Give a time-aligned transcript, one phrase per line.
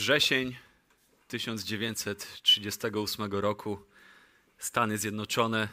[0.00, 0.56] Wrzesień
[1.28, 3.78] 1938 roku,
[4.58, 5.68] Stany Zjednoczone.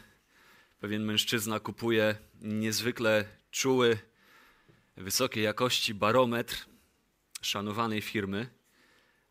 [0.80, 3.98] Pewien mężczyzna kupuje niezwykle czuły,
[4.98, 6.66] wysokiej jakości barometr
[7.42, 8.50] szanowanej firmy,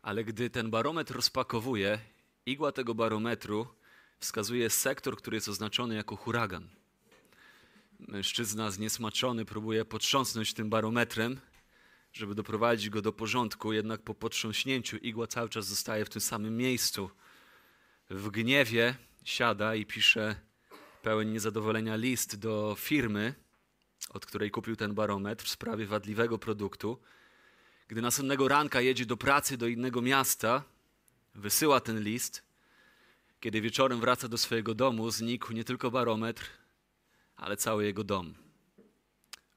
[0.01, 1.99] ale gdy ten barometr rozpakowuje,
[2.45, 3.67] igła tego barometru
[4.19, 6.69] wskazuje sektor, który jest oznaczony jako huragan.
[7.99, 11.39] Mężczyzna zniesmaczony próbuje potrząsnąć tym barometrem,
[12.13, 16.57] żeby doprowadzić go do porządku, jednak po potrząśnięciu igła cały czas zostaje w tym samym
[16.57, 17.09] miejscu.
[18.09, 20.35] W gniewie siada i pisze
[21.01, 23.33] pełen niezadowolenia list do firmy,
[24.09, 26.99] od której kupił ten barometr w sprawie wadliwego produktu.
[27.87, 30.63] Gdy następnego ranka jedzie do pracy do innego miasta,
[31.35, 32.43] wysyła ten list.
[33.39, 36.49] Kiedy wieczorem wraca do swojego domu, znikł nie tylko barometr,
[37.35, 38.35] ale cały jego dom,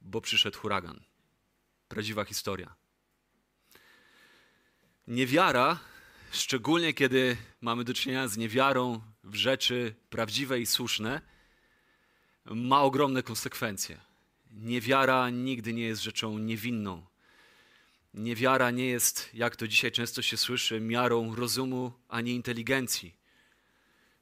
[0.01, 1.10] bo przyszedł huragan.
[1.91, 2.75] Prawdziwa historia.
[5.07, 5.79] Niewiara,
[6.33, 11.21] szczególnie kiedy mamy do czynienia z niewiarą w rzeczy prawdziwe i słuszne,
[12.45, 14.01] ma ogromne konsekwencje.
[14.51, 17.07] Niewiara nigdy nie jest rzeczą niewinną.
[18.15, 23.15] Niewiara nie jest, jak to dzisiaj często się słyszy, miarą rozumu ani inteligencji.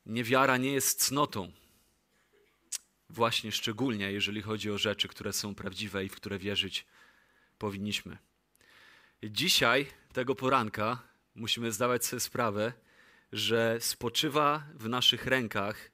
[0.06, 1.52] Niewiara nie jest cnotą.
[3.10, 6.86] Właśnie szczególnie, jeżeli chodzi o rzeczy, które są prawdziwe i w które wierzyć
[7.58, 8.18] powinniśmy.
[9.22, 11.02] Dzisiaj, tego poranka,
[11.34, 12.72] musimy zdawać sobie sprawę,
[13.32, 15.90] że spoczywa w naszych rękach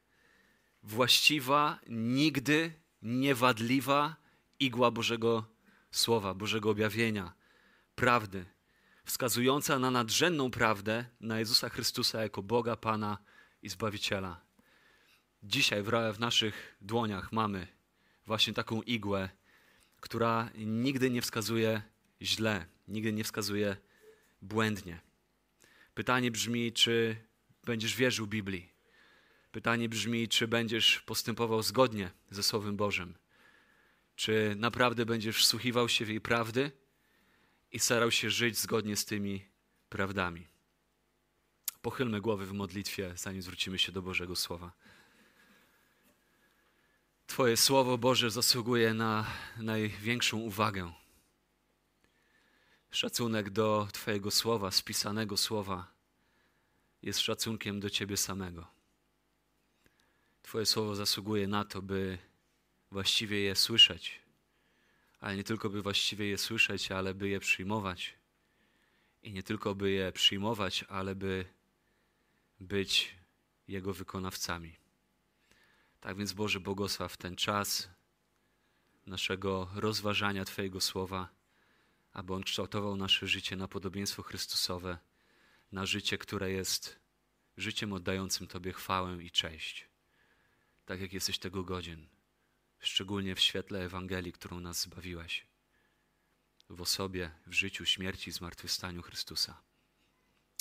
[0.82, 4.16] właściwa, nigdy niewadliwa
[4.60, 5.44] igła Bożego
[5.90, 7.32] Słowa, Bożego objawienia,
[7.94, 8.44] prawdy,
[9.04, 13.18] wskazująca na nadrzędną prawdę, na Jezusa Chrystusa jako Boga, Pana
[13.62, 14.40] i Zbawiciela.
[15.42, 17.66] Dzisiaj w naszych dłoniach mamy
[18.26, 19.28] właśnie taką igłę,
[20.04, 21.82] która nigdy nie wskazuje
[22.22, 23.76] źle, nigdy nie wskazuje
[24.42, 25.00] błędnie.
[25.94, 27.16] Pytanie brzmi, czy
[27.64, 28.72] będziesz wierzył Biblii?
[29.52, 33.14] Pytanie brzmi, czy będziesz postępował zgodnie ze Słowem Bożym?
[34.16, 36.70] Czy naprawdę będziesz wsłuchiwał się w jej prawdy
[37.72, 39.44] i starał się żyć zgodnie z tymi
[39.88, 40.46] prawdami?
[41.82, 44.72] Pochylmy głowy w modlitwie, zanim zwrócimy się do Bożego Słowa.
[47.26, 49.26] Twoje Słowo Boże zasługuje na
[49.56, 50.92] największą uwagę.
[52.90, 55.92] Szacunek do Twojego Słowa, spisanego Słowa,
[57.02, 58.66] jest szacunkiem do Ciebie samego.
[60.42, 62.18] Twoje Słowo zasługuje na to, by
[62.90, 64.20] właściwie je słyszeć,
[65.20, 68.14] ale nie tylko by właściwie je słyszeć, ale by je przyjmować.
[69.22, 71.44] I nie tylko by je przyjmować, ale by
[72.60, 73.14] być
[73.68, 74.83] Jego wykonawcami.
[76.04, 77.88] Tak więc Boże błogosław ten czas
[79.06, 81.28] naszego rozważania Twojego Słowa,
[82.12, 84.98] aby On kształtował nasze życie na podobieństwo Chrystusowe,
[85.72, 87.00] na życie, które jest
[87.56, 89.88] życiem oddającym Tobie chwałę i cześć,
[90.84, 92.08] tak jak jesteś tego godzien,
[92.78, 95.46] szczególnie w świetle Ewangelii, którą nas zbawiłaś,
[96.70, 99.62] w osobie, w życiu, śmierci i zmartwychwstaniu Chrystusa.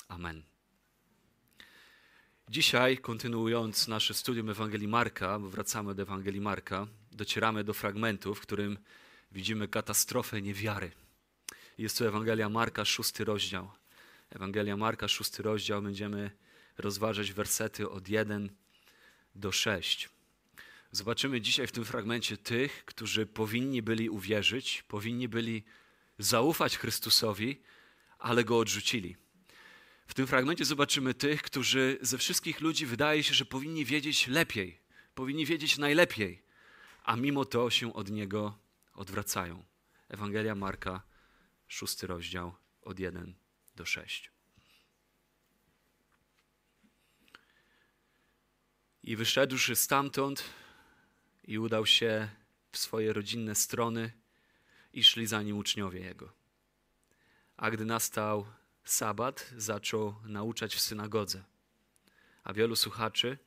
[0.07, 0.52] Amen.
[2.49, 8.39] Dzisiaj, kontynuując nasze studium Ewangelii Marka, bo wracamy do Ewangelii Marka, docieramy do fragmentu, w
[8.39, 8.77] którym
[9.31, 10.91] widzimy katastrofę niewiary.
[11.77, 13.71] Jest to Ewangelia Marka, szósty rozdział.
[14.29, 16.31] Ewangelia Marka, szósty rozdział, będziemy
[16.77, 18.49] rozważać wersety od 1
[19.35, 20.09] do 6.
[20.91, 25.63] Zobaczymy dzisiaj w tym fragmencie tych, którzy powinni byli uwierzyć, powinni byli
[26.17, 27.61] zaufać Chrystusowi,
[28.19, 29.22] ale go odrzucili.
[30.07, 34.79] W tym fragmencie zobaczymy tych, którzy ze wszystkich ludzi wydaje się, że powinni wiedzieć lepiej,
[35.15, 36.43] powinni wiedzieć najlepiej,
[37.03, 38.57] a mimo to się od niego
[38.93, 39.63] odwracają.
[40.09, 41.03] Ewangelia Marka,
[41.67, 43.35] szósty rozdział, od 1
[43.75, 44.31] do 6.
[49.03, 50.43] I wyszedłszy stamtąd
[51.43, 52.29] i udał się
[52.71, 54.11] w swoje rodzinne strony
[54.93, 56.33] i szli za nim uczniowie jego.
[57.57, 58.45] A gdy nastał
[58.83, 61.43] sabat zaczął nauczać w synagodze,
[62.43, 63.37] a wielu słuchaczy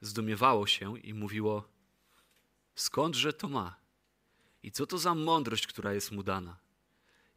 [0.00, 1.68] zdumiewało się i mówiło:
[2.74, 3.76] Skądże to ma?
[4.62, 6.58] I co to za mądrość, która jest mu dana?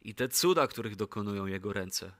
[0.00, 2.12] I te cuda, których dokonują jego ręce.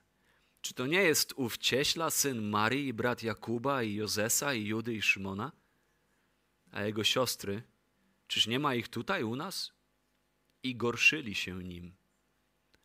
[0.61, 4.93] Czy to nie jest ów cieśla, syn Marii i brat Jakuba i Jozesa i Judy
[4.93, 5.51] i Szymona?
[6.71, 7.63] A jego siostry,
[8.27, 9.73] czyż nie ma ich tutaj u nas?
[10.63, 11.95] I gorszyli się nim.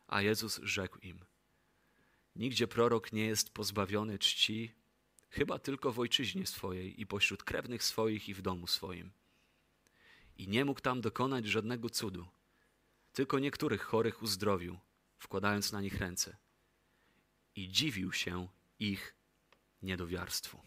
[0.09, 1.25] A Jezus rzekł im:
[2.35, 4.73] Nigdzie prorok nie jest pozbawiony czci,
[5.29, 9.11] chyba tylko w ojczyźnie swojej i pośród krewnych swoich i w domu swoim.
[10.37, 12.27] I nie mógł tam dokonać żadnego cudu,
[13.13, 14.79] tylko niektórych chorych uzdrowił,
[15.17, 16.37] wkładając na nich ręce.
[17.55, 18.47] I dziwił się
[18.79, 19.15] ich
[19.81, 20.61] niedowiarstwu.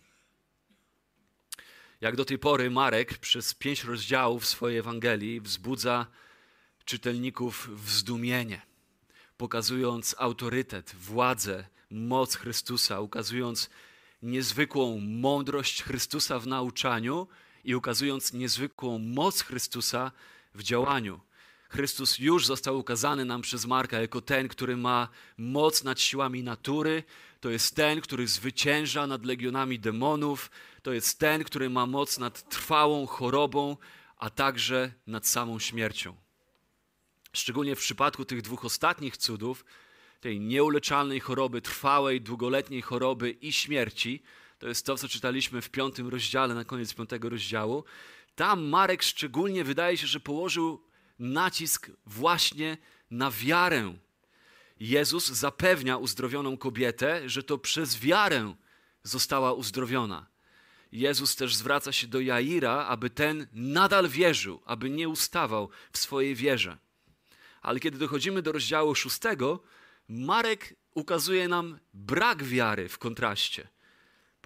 [2.00, 6.06] Jak do tej pory Marek przez pięć rozdziałów swojej Ewangelii wzbudza
[6.84, 8.71] czytelników w zdumienie,
[9.42, 13.70] pokazując autorytet, władzę, moc Chrystusa, ukazując
[14.22, 17.26] niezwykłą mądrość Chrystusa w nauczaniu
[17.64, 20.12] i ukazując niezwykłą moc Chrystusa
[20.54, 21.20] w działaniu.
[21.68, 25.08] Chrystus już został ukazany nam przez Marka jako ten, który ma
[25.38, 27.02] moc nad siłami natury,
[27.40, 30.50] to jest ten, który zwycięża nad legionami demonów,
[30.82, 33.76] to jest ten, który ma moc nad trwałą chorobą,
[34.18, 36.21] a także nad samą śmiercią.
[37.32, 39.64] Szczególnie w przypadku tych dwóch ostatnich cudów,
[40.20, 44.22] tej nieuleczalnej choroby, trwałej, długoletniej choroby i śmierci,
[44.58, 47.84] to jest to, co czytaliśmy w piątym rozdziale, na koniec piątego rozdziału.
[48.34, 50.84] Tam Marek szczególnie wydaje się, że położył
[51.18, 52.76] nacisk właśnie
[53.10, 53.94] na wiarę.
[54.80, 58.54] Jezus zapewnia uzdrowioną kobietę, że to przez wiarę
[59.02, 60.26] została uzdrowiona.
[60.92, 66.34] Jezus też zwraca się do Jaira, aby ten nadal wierzył, aby nie ustawał w swojej
[66.34, 66.78] wierze.
[67.62, 69.60] Ale kiedy dochodzimy do rozdziału szóstego,
[70.08, 73.68] Marek ukazuje nam brak wiary w kontraście.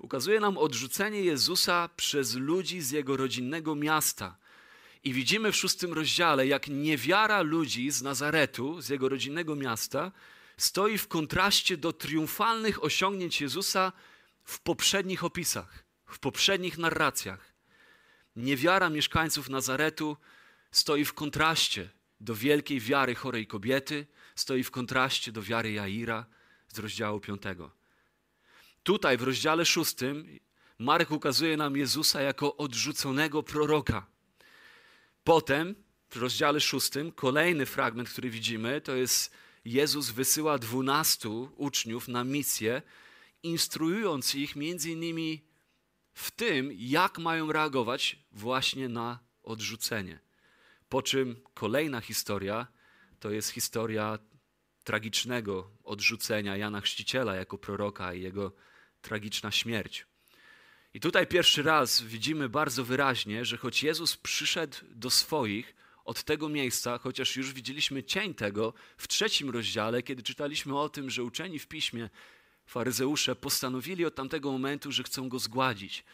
[0.01, 4.37] Ukazuje nam odrzucenie Jezusa przez ludzi z jego rodzinnego miasta.
[5.05, 10.13] I widzimy w szóstym rozdziale, jak niewiara ludzi z Nazaretu, z jego rodzinnego miasta,
[10.57, 13.93] stoi w kontraście do triumfalnych osiągnięć Jezusa
[14.45, 17.53] w poprzednich opisach, w poprzednich narracjach.
[18.37, 20.17] Niewiara mieszkańców Nazaretu
[20.71, 26.27] stoi w kontraście do wielkiej wiary chorej kobiety, stoi w kontraście do wiary Jaira
[26.69, 27.43] z rozdziału 5.
[28.83, 29.97] Tutaj w rozdziale 6
[30.79, 34.07] Marek ukazuje nam Jezusa jako odrzuconego proroka.
[35.25, 35.75] Potem
[36.11, 39.35] w rozdziale 6 kolejny fragment, który widzimy, to jest
[39.65, 42.83] Jezus wysyła dwunastu uczniów na misję,
[43.43, 45.45] instruując ich między innymi
[46.15, 50.26] w tym, jak mają reagować właśnie na odrzucenie.
[50.89, 52.67] Po czym kolejna historia
[53.21, 54.19] to jest historia
[54.85, 58.53] tragicznego odrzucenia Jana Chrzciciela jako proroka i jego
[59.01, 60.07] tragiczna śmierć.
[60.95, 66.49] I tutaj pierwszy raz widzimy bardzo wyraźnie, że choć Jezus przyszedł do swoich od tego
[66.49, 71.59] miejsca, chociaż już widzieliśmy cień tego w trzecim rozdziale, kiedy czytaliśmy o tym, że uczeni
[71.59, 72.11] w piśmie,
[72.67, 76.05] faryzeusze, postanowili od tamtego momentu, że chcą go zgładzić.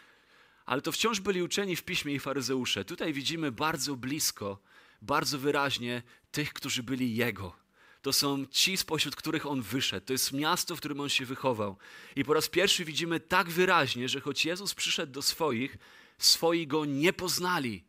[0.67, 2.85] Ale to wciąż byli uczeni w piśmie i faryzeusze.
[2.85, 4.59] Tutaj widzimy bardzo blisko,
[5.03, 7.63] bardzo wyraźnie tych, którzy byli Jego.
[8.03, 10.07] To są ci, spośród których On wyszedł.
[10.07, 11.77] To jest miasto, w którym On się wychował.
[12.17, 15.79] I po raz pierwszy widzimy tak wyraźnie, że choć Jezus przyszedł do swoich,
[16.19, 17.85] swoi Go nie poznali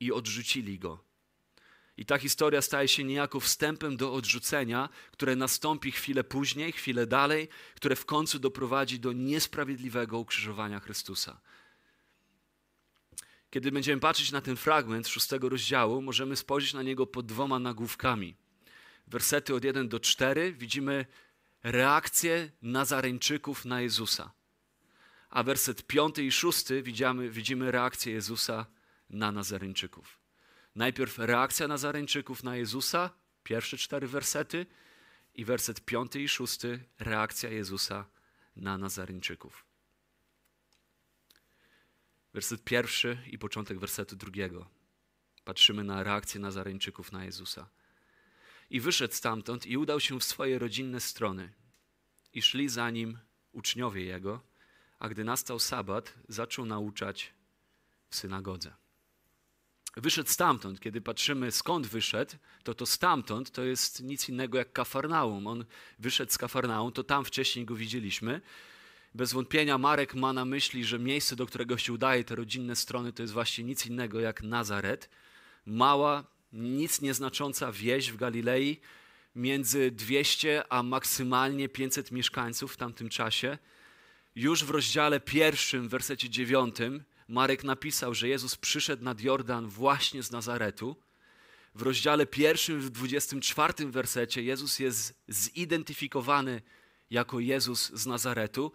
[0.00, 1.04] i odrzucili Go.
[1.96, 7.48] I ta historia staje się niejako wstępem do odrzucenia, które nastąpi chwilę później, chwilę dalej,
[7.74, 11.40] które w końcu doprowadzi do niesprawiedliwego ukrzyżowania Chrystusa.
[13.56, 18.36] Kiedy będziemy patrzeć na ten fragment szóstego rozdziału, możemy spojrzeć na niego pod dwoma nagłówkami.
[19.06, 21.06] Wersety od 1 do 4 widzimy
[21.62, 24.32] reakcję Nazareńczyków na Jezusa.
[25.30, 28.66] A werset 5 i 6 widzimy, widzimy reakcję Jezusa
[29.10, 30.18] na Nazareńczyków.
[30.74, 33.10] Najpierw reakcja Nazareńczyków na Jezusa,
[33.42, 34.66] pierwsze cztery wersety,
[35.34, 36.60] i werset 5 i 6
[36.98, 38.04] reakcja Jezusa
[38.56, 39.65] na Nazareńczyków
[42.36, 44.66] werset pierwszy i początek wersetu drugiego.
[45.44, 47.68] Patrzymy na reakcję Nazareńczyków na Jezusa.
[48.70, 51.52] I wyszedł stamtąd i udał się w swoje rodzinne strony.
[52.32, 53.18] I szli za nim
[53.52, 54.40] uczniowie jego,
[54.98, 57.32] a gdy nastał sabat, zaczął nauczać
[58.10, 58.74] w synagodze.
[59.96, 60.80] Wyszedł stamtąd.
[60.80, 65.46] Kiedy patrzymy skąd wyszedł, to to stamtąd to jest nic innego jak Kafarnaum.
[65.46, 65.64] On
[65.98, 68.40] wyszedł z Kafarnaum, to tam wcześniej go widzieliśmy.
[69.16, 73.12] Bez wątpienia Marek ma na myśli, że miejsce, do którego się udaje, te rodzinne strony,
[73.12, 75.10] to jest właśnie nic innego jak Nazaret.
[75.66, 78.80] Mała, nic nieznacząca wieś w Galilei,
[79.36, 83.58] między 200 a maksymalnie 500 mieszkańców w tamtym czasie.
[84.34, 90.22] Już w rozdziale pierwszym, w wersecie dziewiątym, Marek napisał, że Jezus przyszedł nad Jordan właśnie
[90.22, 90.96] z Nazaretu.
[91.74, 96.62] W rozdziale pierwszym, w 24 wersecie, Jezus jest zidentyfikowany
[97.10, 98.72] jako Jezus z Nazaretu.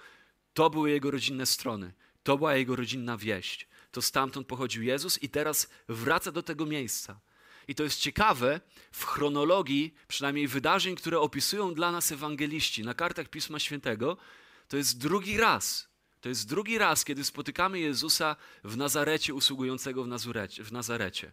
[0.53, 1.93] To były jego rodzinne strony,
[2.23, 3.67] to była jego rodzinna wieść.
[3.91, 7.19] To stamtąd pochodził Jezus i teraz wraca do tego miejsca.
[7.67, 13.29] I to jest ciekawe w chronologii, przynajmniej wydarzeń, które opisują dla nas ewangeliści na kartach
[13.29, 14.17] Pisma Świętego.
[14.67, 15.87] To jest drugi raz.
[16.21, 21.31] To jest drugi raz, kiedy spotykamy Jezusa w Nazarecie, usługującego w, Nazurecie, w Nazarecie.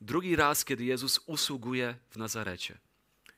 [0.00, 2.78] Drugi raz, kiedy Jezus usługuje w Nazarecie.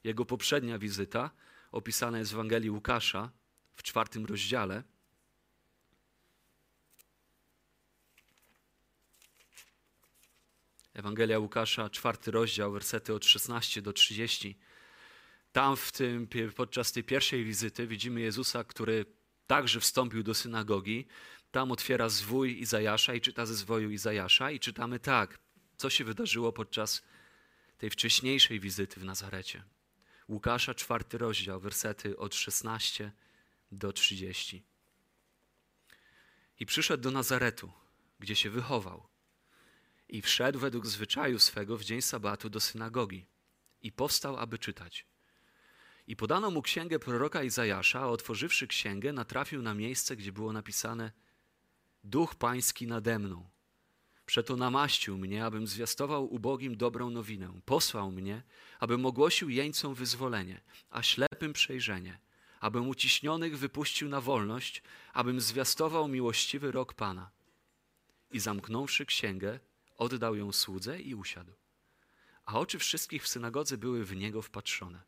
[0.04, 1.30] Jego poprzednia wizyta
[1.72, 3.30] opisana jest w Ewangelii Łukasza
[3.74, 4.82] w czwartym rozdziale.
[10.94, 14.58] Ewangelia Łukasza, czwarty rozdział, wersety od 16 do 30.
[15.52, 19.06] Tam w tym, podczas tej pierwszej wizyty widzimy Jezusa, który
[19.46, 21.06] także wstąpił do synagogi.
[21.50, 25.38] Tam otwiera zwój Izajasza i czyta ze zwoju Izajasza i czytamy tak,
[25.76, 27.02] co się wydarzyło podczas
[27.78, 29.64] tej wcześniejszej wizyty w Nazarecie.
[30.28, 33.12] Łukasza, czwarty rozdział, wersety od 16
[33.72, 34.64] do 30.
[36.58, 37.72] I przyszedł do Nazaretu,
[38.18, 39.11] gdzie się wychował.
[40.12, 43.26] I wszedł według zwyczaju swego w dzień sabatu do synagogi.
[43.82, 45.06] I powstał, aby czytać.
[46.06, 51.12] I podano mu księgę proroka Izajasza, a otworzywszy księgę, natrafił na miejsce, gdzie było napisane:
[52.04, 53.48] Duch Pański nade mną.
[54.26, 57.60] Przeto namaścił mnie, abym zwiastował ubogim dobrą nowinę.
[57.64, 58.42] Posłał mnie,
[58.80, 62.18] abym ogłosił jeńcom wyzwolenie, a ślepym przejrzenie,
[62.60, 67.30] abym uciśnionych wypuścił na wolność, abym zwiastował miłościwy rok Pana.
[68.30, 69.60] I zamknąwszy księgę,
[70.02, 71.52] oddał ją słudze i usiadł.
[72.44, 75.02] A oczy wszystkich w synagodze były w niego wpatrzone.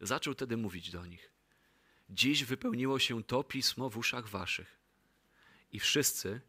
[0.00, 1.32] Zaczął tedy mówić do nich:
[2.10, 4.78] Dziś wypełniło się to pismo w uszach waszych.
[5.72, 6.40] I wszyscy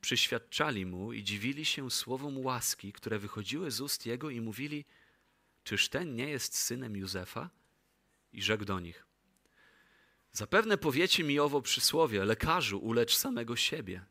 [0.00, 4.84] przyświadczali mu i dziwili się słowom łaski, które wychodziły z ust jego i mówili:
[5.64, 7.50] Czyż ten nie jest synem Józefa?
[8.32, 9.06] I rzekł do nich:
[10.32, 14.04] Zapewne powiecie mi owo przysłowie: Lekarzu, ulecz samego siebie.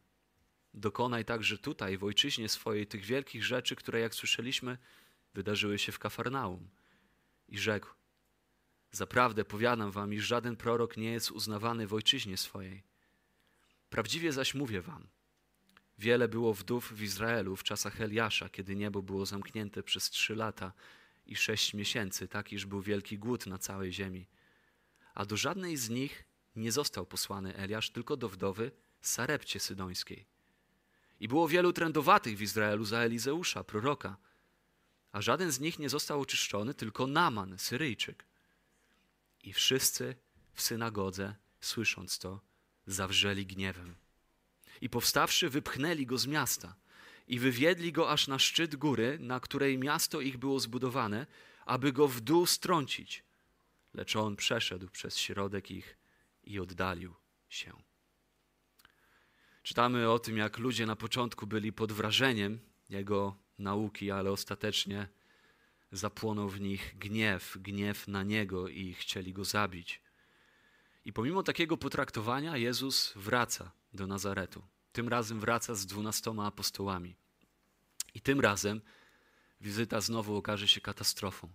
[0.73, 4.77] Dokonaj także tutaj, w ojczyźnie swojej, tych wielkich rzeczy, które, jak słyszeliśmy,
[5.33, 6.69] wydarzyły się w Kafarnaum.
[7.47, 7.87] I rzekł:
[8.91, 12.83] Zaprawdę powiadam wam, iż żaden prorok nie jest uznawany w ojczyźnie swojej.
[13.89, 15.07] Prawdziwie zaś mówię wam,
[15.97, 20.73] wiele było wdów w Izraelu w czasach Eliasza, kiedy niebo było zamknięte przez trzy lata
[21.25, 24.27] i sześć miesięcy, tak iż był wielki głód na całej ziemi.
[25.13, 28.71] A do żadnej z nich nie został posłany Eliasz, tylko do wdowy
[29.01, 30.25] Sarepcie Sydońskiej.
[31.19, 34.17] I było wielu trędowatych w Izraelu za Elizeusza, proroka,
[35.11, 38.25] a żaden z nich nie został oczyszczony, tylko Naman, Syryjczyk.
[39.43, 40.15] I wszyscy
[40.53, 42.41] w synagodze, słysząc to,
[42.87, 43.95] zawrzeli gniewem.
[44.81, 46.75] I powstawszy, wypchnęli go z miasta
[47.27, 51.27] i wywiedli go aż na szczyt góry, na której miasto ich było zbudowane,
[51.65, 53.23] aby go w dół strącić.
[53.93, 55.97] Lecz on przeszedł przez środek ich
[56.43, 57.15] i oddalił
[57.49, 57.88] się.
[59.63, 65.07] Czytamy o tym, jak ludzie na początku byli pod wrażeniem jego nauki, ale ostatecznie
[65.91, 70.01] zapłonął w nich gniew, gniew na niego i chcieli go zabić.
[71.05, 74.63] I pomimo takiego potraktowania Jezus wraca do Nazaretu.
[74.91, 77.15] Tym razem wraca z dwunastoma apostołami.
[78.13, 78.81] I tym razem
[79.61, 81.49] wizyta znowu okaże się katastrofą.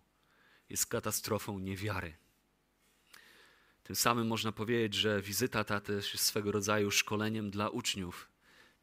[0.69, 2.15] Jest katastrofą niewiary.
[3.85, 8.29] Tym samym można powiedzieć, że wizyta ta też jest swego rodzaju szkoleniem dla uczniów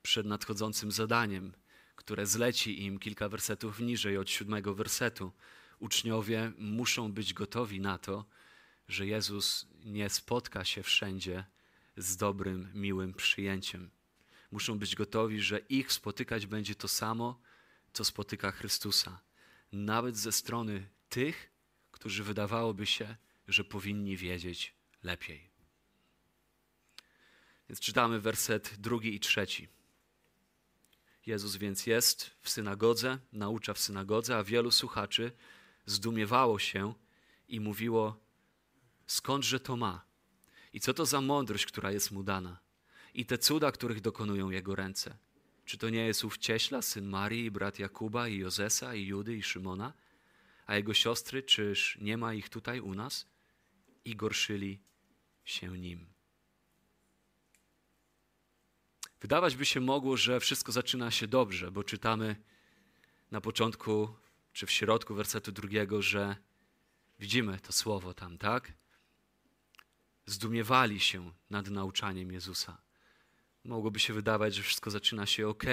[0.01, 1.53] przed nadchodzącym zadaniem,
[1.95, 5.31] które zleci im kilka wersetów niżej od siódmego wersetu.
[5.79, 8.25] Uczniowie muszą być gotowi na to,
[8.87, 11.45] że Jezus nie spotka się wszędzie
[11.97, 13.89] z dobrym, miłym przyjęciem.
[14.51, 17.41] Muszą być gotowi, że ich spotykać będzie to samo,
[17.93, 19.21] co spotyka Chrystusa.
[19.71, 21.51] Nawet ze strony tych,
[21.91, 23.15] którzy wydawałoby się,
[23.47, 25.49] że powinni wiedzieć lepiej.
[27.69, 29.67] Więc czytamy werset drugi i trzeci.
[31.25, 35.31] Jezus więc jest w synagodze, naucza w synagodze, a wielu słuchaczy
[35.85, 36.93] zdumiewało się
[37.47, 38.19] i mówiło:
[39.07, 40.05] Skądże to ma?
[40.73, 42.59] I co to za mądrość, która jest mu dana?
[43.13, 45.17] I te cuda, których dokonują jego ręce.
[45.65, 49.37] Czy to nie jest ów cieśla, syn Marii, i brat Jakuba, i Jozesa, i Judy,
[49.37, 49.93] i Szymona?
[50.65, 53.27] A jego siostry, czyż nie ma ich tutaj u nas?
[54.05, 54.79] I gorszyli
[55.51, 56.05] się nim.
[59.21, 62.35] Wydawać by się mogło, że wszystko zaczyna się dobrze, bo czytamy
[63.31, 64.15] na początku
[64.53, 66.35] czy w środku wersetu drugiego, że
[67.19, 68.73] widzimy to słowo tam, tak?
[70.25, 72.81] Zdumiewali się nad nauczaniem Jezusa.
[73.63, 75.63] Mogłoby się wydawać, że wszystko zaczyna się ok.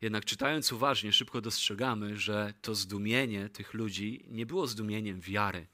[0.00, 5.66] Jednak czytając uważnie, szybko dostrzegamy, że to zdumienie tych ludzi nie było zdumieniem wiary.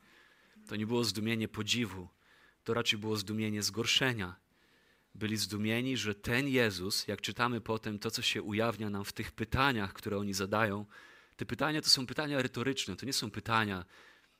[0.68, 2.08] To nie było zdumienie podziwu.
[2.70, 4.36] To raczej było zdumienie zgorszenia.
[5.14, 9.32] Byli zdumieni, że ten Jezus, jak czytamy potem to, co się ujawnia nam w tych
[9.32, 10.86] pytaniach, które oni zadają,
[11.36, 13.84] te pytania to są pytania retoryczne, to nie są pytania,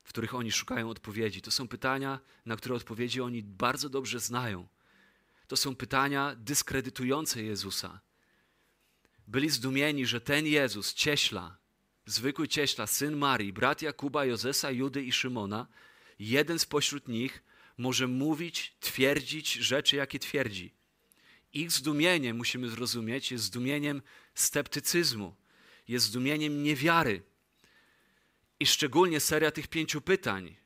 [0.05, 1.43] w których oni szukają odpowiedzi.
[1.43, 4.69] To są pytania, na które odpowiedzi oni bardzo dobrze znają.
[5.47, 8.01] To są pytania dyskredytujące Jezusa.
[9.27, 11.57] Byli zdumieni, że ten Jezus, cieśla,
[12.07, 15.67] zwykły cieśla, syn Marii, brat Jakuba, Jozesa, Judy i Szymona,
[16.19, 17.43] jeden spośród nich
[17.81, 20.73] może mówić, twierdzić rzeczy, jakie twierdzi.
[21.53, 24.03] Ich zdumienie, musimy zrozumieć, jest zdumieniem
[24.35, 25.35] sceptycyzmu,
[25.89, 27.23] jest zdumieniem niewiary.
[28.61, 30.57] I szczególnie seria tych pięciu pytań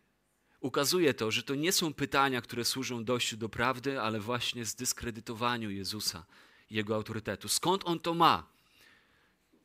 [0.60, 5.70] ukazuje to, że to nie są pytania, które służą dojściu do prawdy, ale właśnie zdyskredytowaniu
[5.70, 6.26] Jezusa,
[6.70, 7.48] Jego autorytetu.
[7.48, 8.46] Skąd On to ma?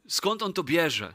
[0.07, 1.13] Skąd On to bierze?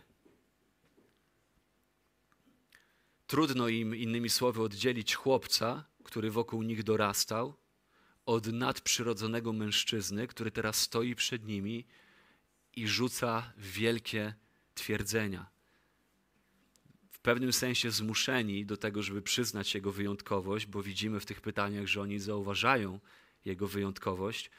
[3.27, 7.57] Trudno im, innymi słowy, oddzielić chłopca, który wokół nich dorastał,
[8.27, 11.87] od nadprzyrodzonego mężczyzny, który teraz stoi przed nimi
[12.77, 14.35] i rzuca wielkie
[14.75, 15.47] twierdzenia.
[17.11, 21.87] W pewnym sensie zmuszeni do tego, żeby przyznać Jego wyjątkowość, bo widzimy w tych pytaniach,
[21.87, 23.01] że oni zauważają
[23.45, 24.51] Jego wyjątkowość,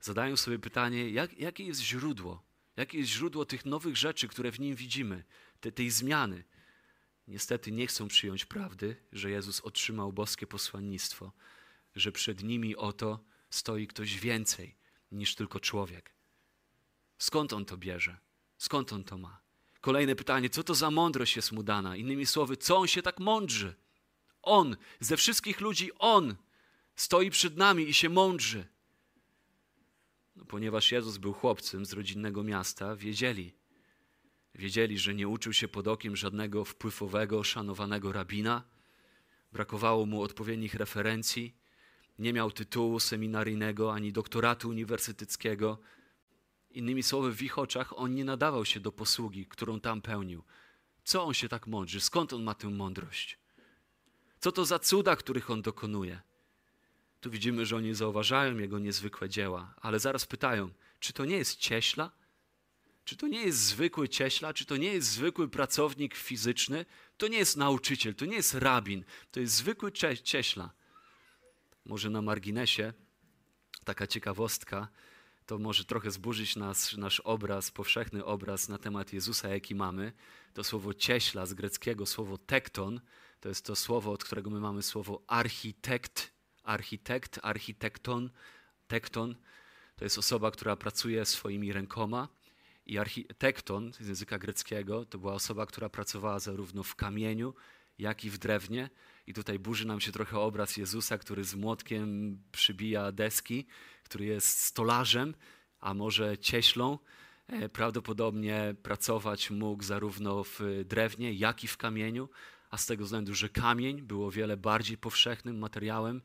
[0.00, 2.42] zadają sobie pytanie, jak, jakie jest źródło?
[2.76, 5.24] Jakie jest źródło tych nowych rzeczy, które w nim widzimy,
[5.60, 6.44] te, tej zmiany?
[7.28, 11.32] Niestety nie chcą przyjąć prawdy, że Jezus otrzymał boskie posłannictwo,
[11.96, 14.76] że przed nimi oto stoi ktoś więcej
[15.12, 16.14] niż tylko człowiek.
[17.18, 18.16] Skąd on to bierze?
[18.58, 19.40] Skąd on to ma?
[19.80, 21.96] Kolejne pytanie, co to za mądrość jest mu dana?
[21.96, 23.74] Innymi słowy, co on się tak mądrzy?
[24.42, 26.36] On, ze wszystkich ludzi, on
[26.96, 28.66] stoi przed nami i się mądrzy.
[30.36, 33.54] No, ponieważ Jezus był chłopcem z rodzinnego miasta, wiedzieli,
[34.54, 38.62] wiedzieli, że nie uczył się pod okiem żadnego wpływowego, szanowanego rabina,
[39.52, 41.54] brakowało mu odpowiednich referencji,
[42.18, 45.78] nie miał tytułu seminaryjnego ani doktoratu uniwersyteckiego.
[46.70, 50.42] Innymi słowy, w ich oczach on nie nadawał się do posługi, którą tam pełnił.
[51.04, 52.00] Co on się tak mądrzy?
[52.00, 53.38] Skąd on ma tę mądrość?
[54.40, 56.20] Co to za cuda, których on dokonuje?
[57.20, 60.70] Tu widzimy, że oni zauważają jego niezwykłe dzieła, ale zaraz pytają,
[61.00, 62.10] czy to nie jest cieśla?
[63.04, 64.54] Czy to nie jest zwykły cieśla?
[64.54, 66.86] Czy to nie jest zwykły pracownik fizyczny?
[67.16, 70.70] To nie jest nauczyciel, to nie jest rabin, to jest zwykły cie cieśla.
[71.84, 72.92] Może na marginesie
[73.84, 74.88] taka ciekawostka,
[75.46, 80.12] to może trochę zburzyć nas, nasz obraz, powszechny obraz na temat Jezusa, jaki mamy.
[80.54, 83.00] To słowo cieśla z greckiego, słowo tekton,
[83.40, 88.30] to jest to słowo, od którego my mamy słowo architekt, architekt, architekton,
[88.86, 89.34] tekton.
[89.96, 92.28] To jest osoba, która pracuje swoimi rękoma.
[92.86, 97.54] I architekton z języka greckiego to była osoba, która pracowała zarówno w kamieniu,
[97.98, 98.90] jak i w drewnie.
[99.26, 103.66] I tutaj burzy nam się trochę obraz Jezusa, który z młotkiem przybija deski,
[104.02, 105.34] który jest stolarzem,
[105.80, 106.98] a może cieślą.
[107.46, 112.28] E, prawdopodobnie pracować mógł zarówno w drewnie, jak i w kamieniu,
[112.70, 116.22] a z tego względu, że kamień był o wiele bardziej powszechnym materiałem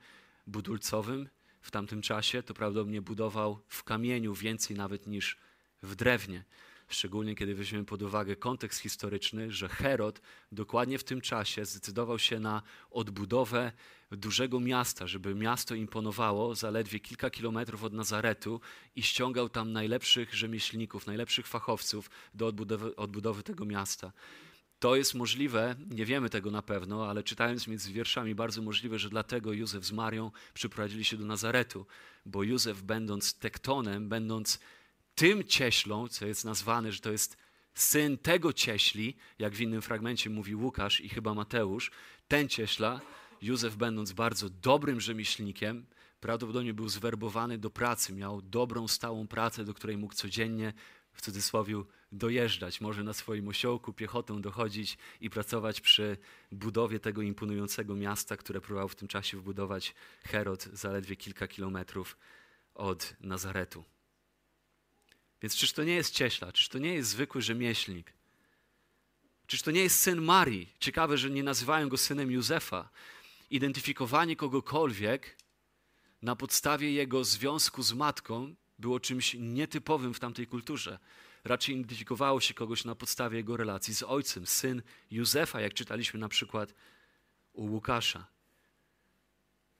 [0.47, 1.29] budulcowym
[1.61, 5.37] w tamtym czasie, to prawdopodobnie budował w kamieniu więcej nawet niż
[5.83, 6.43] w drewnie.
[6.89, 12.39] Szczególnie kiedy weźmiemy pod uwagę kontekst historyczny, że Herod dokładnie w tym czasie zdecydował się
[12.39, 12.61] na
[12.91, 13.71] odbudowę
[14.11, 18.61] dużego miasta, żeby miasto imponowało zaledwie kilka kilometrów od Nazaretu
[18.95, 24.11] i ściągał tam najlepszych rzemieślników, najlepszych fachowców do odbudowy, odbudowy tego miasta.
[24.79, 29.09] To jest możliwe, nie wiemy tego na pewno, ale czytając między wierszami, bardzo możliwe, że
[29.09, 31.85] dlatego Józef z Marią przyprowadzili się do Nazaretu,
[32.25, 34.59] bo Józef, będąc tektonem, będąc
[35.15, 37.37] tym cieślą, co jest nazwane, że to jest
[37.73, 41.91] syn tego cieśli, jak w innym fragmencie mówi Łukasz i chyba Mateusz,
[42.27, 43.01] ten cieśla,
[43.41, 45.85] Józef będąc bardzo dobrym rzemieślnikiem,
[46.19, 50.73] prawdopodobnie był zwerbowany do pracy, miał dobrą, stałą pracę, do której mógł codziennie,
[51.13, 56.17] w cudzysłowie, dojeżdżać, może na swoim osiołku piechotą dochodzić i pracować przy
[56.51, 62.17] budowie tego imponującego miasta, które próbował w tym czasie wbudować Herod zaledwie kilka kilometrów
[62.75, 63.83] od Nazaretu.
[65.41, 68.13] Więc czyż to nie jest cieśla, czyż to nie jest zwykły rzemieślnik?
[69.47, 70.73] Czyż to nie jest syn Marii?
[70.79, 72.89] Ciekawe, że nie nazywają go synem Józefa.
[73.49, 75.37] Identyfikowanie kogokolwiek
[76.21, 80.99] na podstawie jego związku z matką było czymś nietypowym w tamtej kulturze.
[81.43, 86.29] Raczej identyfikowało się kogoś na podstawie jego relacji z ojcem, syn Józefa, jak czytaliśmy na
[86.29, 86.73] przykład
[87.53, 88.27] u Łukasza.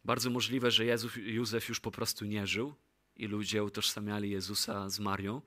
[0.06, 2.76] Bardzo możliwe, że Jezus, Józef już po prostu nie żył,
[3.20, 5.42] i ludzie utożsamiali Jezusa z Marią,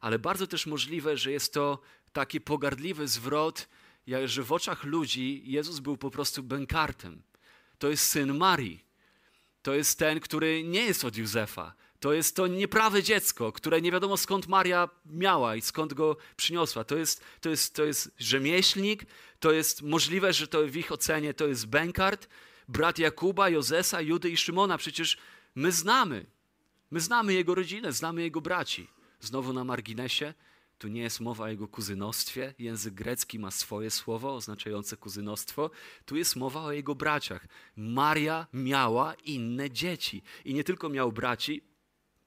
[0.00, 1.80] ale bardzo też możliwe, że jest to
[2.12, 3.68] taki pogardliwy zwrot,
[4.24, 7.22] że w oczach ludzi Jezus był po prostu bękartem.
[7.78, 8.84] To jest syn Marii.
[9.62, 11.74] To jest ten, który nie jest od Józefa.
[12.00, 16.84] To jest to nieprawe dziecko, które nie wiadomo skąd Maria miała i skąd go przyniosła.
[16.84, 19.06] To jest, to jest, to jest rzemieślnik,
[19.40, 22.28] to jest możliwe, że to w ich ocenie to jest bękart,
[22.68, 24.78] brat Jakuba, Jozesa, Judy i Szymona.
[24.78, 25.18] Przecież
[25.54, 26.26] my znamy
[26.90, 28.86] My znamy jego rodzinę, znamy jego braci.
[29.20, 30.34] Znowu na marginesie,
[30.80, 32.54] Tu nie jest mowa o jego kuzynostwie.
[32.58, 35.70] Język grecki ma swoje słowo oznaczające kuzynostwo.
[36.04, 37.46] Tu jest mowa o jego braciach.
[37.76, 40.22] Maria miała inne dzieci.
[40.44, 41.64] I nie tylko miał braci,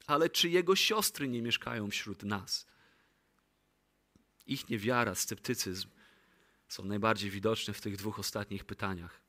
[0.07, 2.67] ale czy jego siostry nie mieszkają wśród nas?
[4.45, 5.89] Ich niewiara, sceptycyzm
[6.67, 9.21] są najbardziej widoczne w tych dwóch ostatnich pytaniach.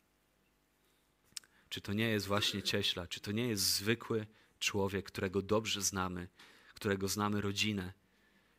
[1.68, 3.06] Czy to nie jest właśnie cieśla?
[3.06, 4.26] Czy to nie jest zwykły
[4.58, 6.28] człowiek, którego dobrze znamy,
[6.74, 7.92] którego znamy rodzinę?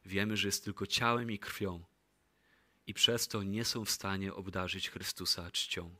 [0.05, 1.83] Wiemy, że jest tylko ciałem i krwią
[2.87, 5.95] i przez to nie są w stanie obdarzyć Chrystusa czcią.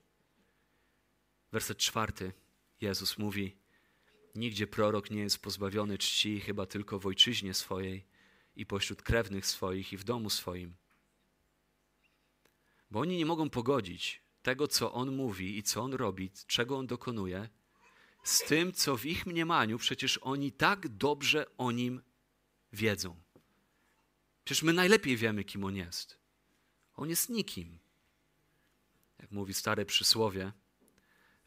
[1.51, 2.34] Werset czwarty.
[2.81, 3.58] Jezus mówi:
[4.36, 8.05] Nigdzie prorok nie jest pozbawiony czci, chyba tylko w ojczyźnie swojej
[8.55, 10.75] i pośród krewnych swoich i w domu swoim.
[12.91, 16.88] Bo oni nie mogą pogodzić tego, co on mówi i co on robi, czego on
[16.88, 17.49] dokonuje,
[18.26, 22.02] z tym, co w ich mniemaniu przecież oni tak dobrze o nim
[22.74, 23.22] wiedzą.
[24.44, 26.18] Przecież my najlepiej wiemy, kim on jest.
[26.96, 27.80] On jest nikim.
[29.20, 30.52] Jak mówi stare przysłowie,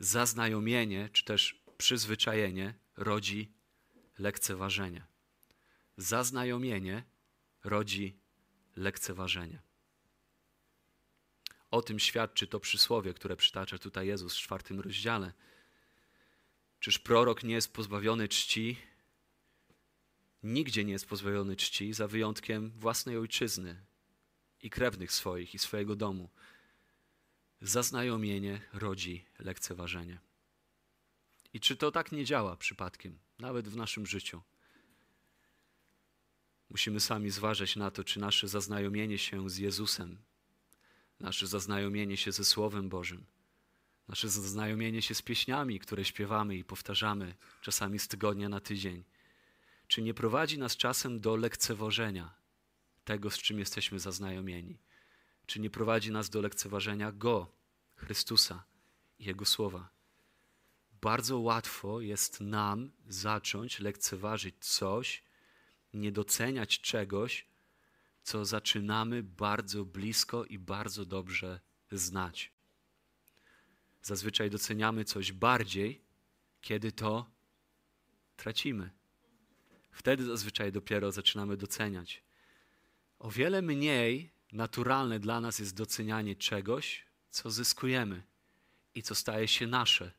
[0.00, 3.52] zaznajomienie czy też przyzwyczajenie rodzi
[4.18, 5.06] lekceważenie.
[5.96, 7.04] Zaznajomienie
[7.64, 8.18] rodzi
[8.76, 9.62] lekceważenie.
[11.70, 15.32] O tym świadczy to przysłowie, które przytacza tutaj Jezus w czwartym rozdziale.
[16.88, 18.76] Czyż prorok nie jest pozbawiony czci?
[20.42, 23.84] Nigdzie nie jest pozbawiony czci, za wyjątkiem własnej ojczyzny
[24.62, 26.30] i krewnych swoich i swojego domu.
[27.60, 30.18] Zaznajomienie rodzi lekceważenie.
[31.52, 34.42] I czy to tak nie działa przypadkiem, nawet w naszym życiu?
[36.70, 40.18] Musimy sami zważać na to, czy nasze zaznajomienie się z Jezusem,
[41.20, 43.26] nasze zaznajomienie się ze Słowem Bożym,
[44.08, 49.04] nasze zaznajomienie się z pieśniami, które śpiewamy i powtarzamy czasami z tygodnia na tydzień,
[49.88, 52.34] czy nie prowadzi nas czasem do lekceważenia
[53.04, 54.78] tego, z czym jesteśmy zaznajomieni?
[55.46, 57.46] Czy nie prowadzi nas do lekceważenia Go,
[57.96, 58.64] Chrystusa
[59.18, 59.88] i Jego słowa?
[61.00, 65.22] Bardzo łatwo jest nam zacząć lekceważyć coś,
[65.94, 67.46] nie doceniać czegoś,
[68.22, 71.60] co zaczynamy bardzo blisko i bardzo dobrze
[71.92, 72.57] znać.
[74.08, 76.02] Zazwyczaj doceniamy coś bardziej,
[76.60, 77.30] kiedy to
[78.36, 78.90] tracimy.
[79.92, 82.22] Wtedy zazwyczaj dopiero zaczynamy doceniać.
[83.18, 88.22] O wiele mniej naturalne dla nas jest docenianie czegoś, co zyskujemy
[88.94, 90.12] i co staje się nasze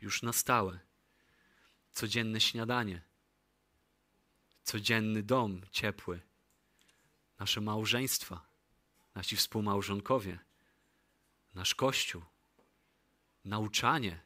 [0.00, 0.78] już na stałe.
[1.92, 3.02] Codzienne śniadanie,
[4.62, 6.20] codzienny dom ciepły,
[7.38, 8.46] nasze małżeństwa,
[9.14, 10.38] nasi współmałżonkowie,
[11.54, 12.22] nasz kościół,
[13.44, 14.20] nauczanie,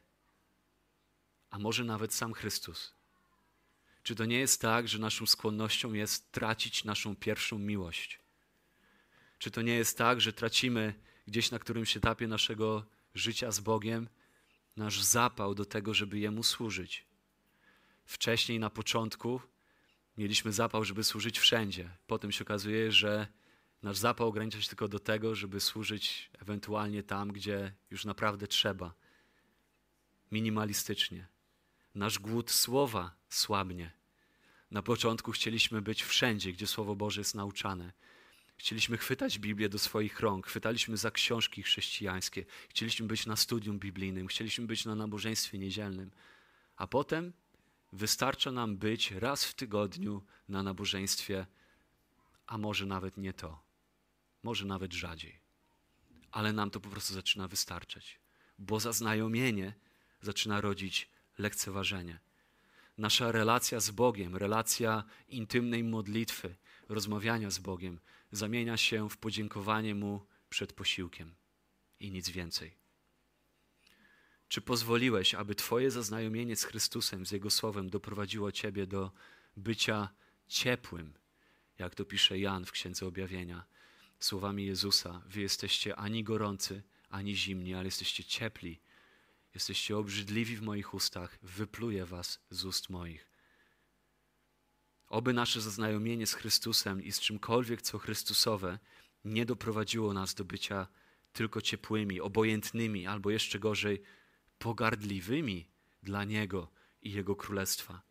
[1.49, 2.93] a może nawet sam Chrystus.
[4.03, 8.19] Czy to nie jest tak, że naszą skłonnością jest tracić naszą pierwszą miłość?
[9.39, 10.93] Czy to nie jest tak, że tracimy
[11.27, 14.09] gdzieś na którymś etapie naszego życia z Bogiem
[14.77, 17.05] nasz zapał do tego, żeby Jemu służyć?
[18.05, 19.41] Wcześniej, na początku,
[20.17, 21.89] mieliśmy zapał, żeby służyć wszędzie.
[22.07, 23.27] Potem się okazuje, że
[23.83, 28.93] nasz zapał ogranicza się tylko do tego, żeby służyć ewentualnie tam, gdzie już naprawdę trzeba.
[30.31, 31.27] Minimalistycznie.
[31.95, 33.91] Nasz głód słowa słabnie.
[34.71, 37.93] Na początku chcieliśmy być wszędzie, gdzie Słowo Boże jest nauczane.
[38.57, 44.27] Chcieliśmy chwytać Biblię do swoich rąk, chwytaliśmy za książki chrześcijańskie, chcieliśmy być na studium biblijnym,
[44.27, 46.11] chcieliśmy być na nabożeństwie niedzielnym.
[46.75, 47.33] A potem
[47.93, 51.45] wystarcza nam być raz w tygodniu na nabożeństwie,
[52.47, 53.63] a może nawet nie to,
[54.43, 55.39] może nawet rzadziej.
[56.31, 58.19] Ale nam to po prostu zaczyna wystarczać,
[58.59, 59.73] bo zaznajomienie
[60.21, 62.19] zaczyna rodzić lekceważenie.
[62.97, 66.55] Nasza relacja z Bogiem, relacja intymnej modlitwy,
[66.89, 67.99] rozmawiania z Bogiem,
[68.31, 71.35] zamienia się w podziękowanie Mu przed posiłkiem
[71.99, 72.75] i nic więcej.
[74.47, 79.11] Czy pozwoliłeś, aby Twoje zaznajomienie z Chrystusem, z Jego Słowem doprowadziło Ciebie do
[79.57, 80.09] bycia
[80.47, 81.13] ciepłym,
[81.79, 83.65] jak to pisze Jan w Księdze Objawienia,
[84.19, 88.79] słowami Jezusa: Wy jesteście ani gorący, ani zimni, ale jesteście ciepli
[89.53, 93.29] Jesteście obrzydliwi w moich ustach, wypluję was z ust moich.
[95.07, 98.79] Oby nasze zaznajomienie z Chrystusem i z czymkolwiek, co Chrystusowe,
[99.25, 100.87] nie doprowadziło nas do bycia
[101.33, 104.01] tylko ciepłymi, obojętnymi, albo jeszcze gorzej,
[104.59, 105.67] pogardliwymi
[106.03, 108.01] dla Niego i Jego Królestwa.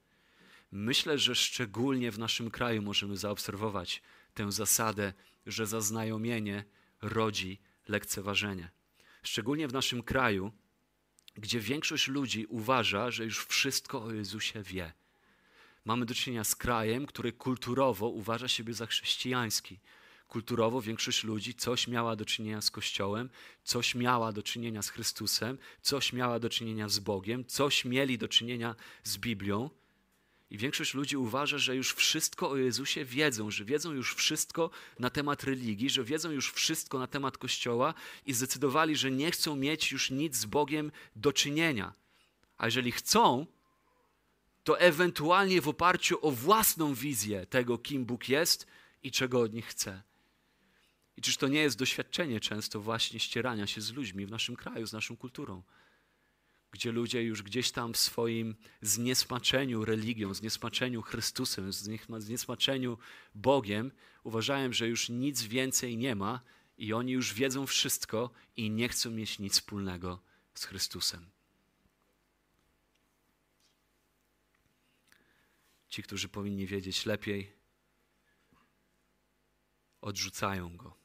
[0.73, 4.03] Myślę, że szczególnie w naszym kraju możemy zaobserwować
[4.35, 5.13] tę zasadę,
[5.47, 6.65] że zaznajomienie
[7.03, 8.71] rodzi lekceważenie.
[9.23, 10.53] Szczególnie w naszym kraju,
[11.39, 14.93] gdzie większość ludzi uważa, że już wszystko o Jezusie wie.
[15.85, 19.79] Mamy do czynienia z krajem, który kulturowo uważa siebie za chrześcijański.
[20.29, 23.31] Kulturowo większość ludzi coś miała do czynienia z Kościołem,
[23.65, 28.29] coś miała do czynienia z Chrystusem, coś miała do czynienia z Bogiem, coś mieli do
[28.29, 28.75] czynienia
[29.05, 29.71] z Biblią.
[30.51, 35.11] I większość ludzi uważa, że już wszystko o Jezusie wiedzą, że wiedzą już wszystko na
[35.11, 37.95] temat religii, że wiedzą już wszystko na temat Kościoła
[38.27, 41.93] i zdecydowali, że nie chcą mieć już nic z Bogiem do czynienia.
[42.59, 43.47] A jeżeli chcą,
[44.65, 48.67] to ewentualnie w oparciu o własną wizję tego, kim Bóg jest
[49.03, 50.03] i czego od nich chce.
[51.17, 54.87] I czyż to nie jest doświadczenie często właśnie ścierania się z ludźmi w naszym kraju,
[54.87, 55.63] z naszą kulturą?
[56.71, 61.73] Gdzie ludzie już gdzieś tam w swoim zniesmaczeniu religią, zniesmaczeniu Chrystusem,
[62.19, 62.99] zniesmaczeniu
[63.35, 63.93] Bogiem
[64.25, 66.41] uważają, że już nic więcej nie ma
[66.79, 70.23] i oni już wiedzą wszystko i nie chcą mieć nic wspólnego
[70.55, 71.31] z Chrystusem.
[75.89, 77.53] Ci, którzy powinni wiedzieć lepiej,
[80.01, 80.98] odrzucają go.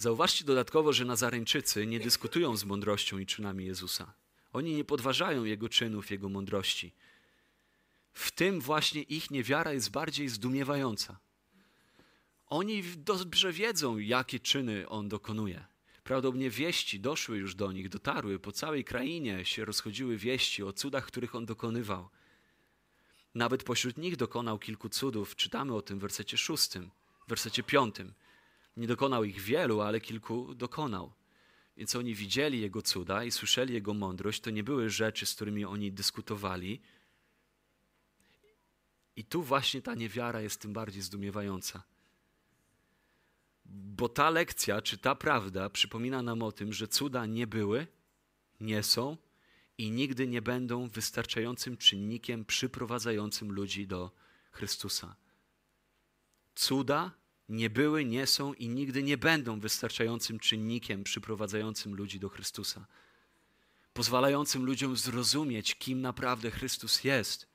[0.00, 4.12] Zauważcie dodatkowo, że Nazareńczycy nie dyskutują z mądrością i czynami Jezusa.
[4.52, 6.92] Oni nie podważają Jego czynów, Jego mądrości.
[8.12, 11.18] W tym właśnie ich niewiara jest bardziej zdumiewająca.
[12.46, 15.64] Oni dobrze wiedzą, jakie czyny On dokonuje.
[16.04, 18.38] Prawdopodobnie wieści doszły już do nich, dotarły.
[18.38, 22.08] Po całej krainie się rozchodziły wieści o cudach, których On dokonywał.
[23.34, 25.36] Nawet pośród nich dokonał kilku cudów.
[25.36, 26.90] Czytamy o tym w wersecie szóstym,
[27.26, 28.14] w wersecie piątym.
[28.76, 31.12] Nie dokonał ich wielu, ale kilku dokonał.
[31.76, 34.40] Więc oni widzieli Jego cuda i słyszeli Jego mądrość.
[34.40, 36.80] To nie były rzeczy, z którymi oni dyskutowali.
[39.16, 41.82] I tu właśnie ta niewiara jest tym bardziej zdumiewająca.
[43.64, 47.86] Bo ta lekcja, czy ta prawda przypomina nam o tym, że cuda nie były,
[48.60, 49.16] nie są
[49.78, 54.10] i nigdy nie będą wystarczającym czynnikiem przyprowadzającym ludzi do
[54.50, 55.16] Chrystusa.
[56.54, 57.19] Cuda
[57.50, 62.86] nie były, nie są i nigdy nie będą wystarczającym czynnikiem przyprowadzającym ludzi do Chrystusa,
[63.92, 67.50] pozwalającym ludziom zrozumieć, kim naprawdę Chrystus jest.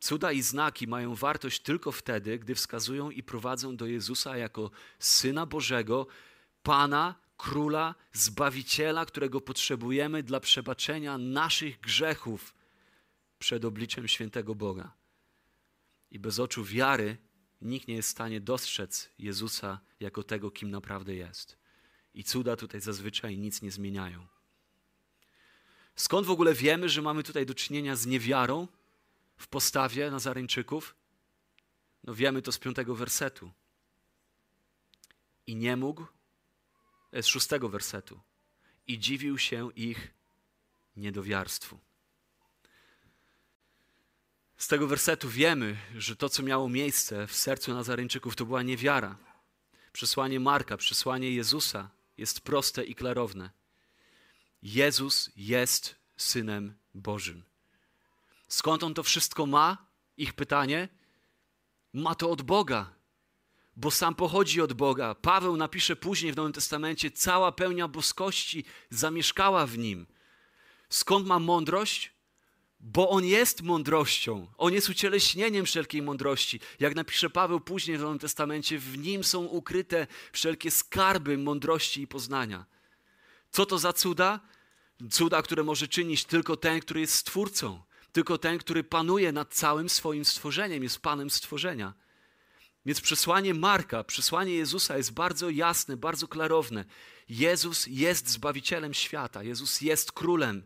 [0.00, 5.46] Cuda i znaki mają wartość tylko wtedy, gdy wskazują i prowadzą do Jezusa jako Syna
[5.46, 6.06] Bożego,
[6.62, 12.54] Pana, Króla, Zbawiciela, którego potrzebujemy dla przebaczenia naszych grzechów
[13.38, 14.92] przed obliczem świętego Boga.
[16.10, 17.16] I bez oczu wiary
[17.60, 21.58] nikt nie jest w stanie dostrzec Jezusa jako tego, kim naprawdę jest.
[22.14, 24.26] I cuda tutaj zazwyczaj nic nie zmieniają.
[25.96, 28.68] Skąd w ogóle wiemy, że mamy tutaj do czynienia z niewiarą
[29.36, 30.94] w postawie Nazareńczyków?
[32.04, 33.50] No wiemy to z piątego wersetu.
[35.46, 36.06] I nie mógł,
[37.12, 38.20] e, z szóstego wersetu,
[38.86, 40.14] i dziwił się ich
[40.96, 41.85] niedowiarstwu.
[44.66, 49.16] Z tego wersetu wiemy, że to, co miało miejsce w sercu Nazareńczyków, to była niewiara.
[49.92, 53.50] Przesłanie Marka, przesłanie Jezusa jest proste i klarowne.
[54.62, 57.44] Jezus jest synem Bożym.
[58.48, 59.86] Skąd on to wszystko ma?
[60.16, 60.88] Ich pytanie.
[61.92, 62.92] Ma to od Boga,
[63.76, 65.14] bo sam pochodzi od Boga.
[65.14, 70.06] Paweł napisze później w Nowym Testamencie: cała pełnia boskości zamieszkała w nim.
[70.88, 72.15] Skąd ma mądrość?
[72.80, 74.46] Bo On jest mądrością.
[74.58, 76.60] On jest ucieleśnieniem wszelkiej mądrości.
[76.80, 82.06] Jak napisze Paweł później w Nowym Testamencie, w Nim są ukryte wszelkie skarby mądrości i
[82.06, 82.66] poznania.
[83.50, 84.40] Co to za cuda?
[85.10, 87.82] Cuda, które może czynić tylko ten, który jest Stwórcą.
[88.12, 91.94] Tylko ten, który panuje nad całym swoim stworzeniem, jest Panem stworzenia.
[92.86, 96.84] Więc przesłanie Marka, przesłanie Jezusa jest bardzo jasne, bardzo klarowne.
[97.28, 100.62] Jezus jest Zbawicielem świata, Jezus jest Królem,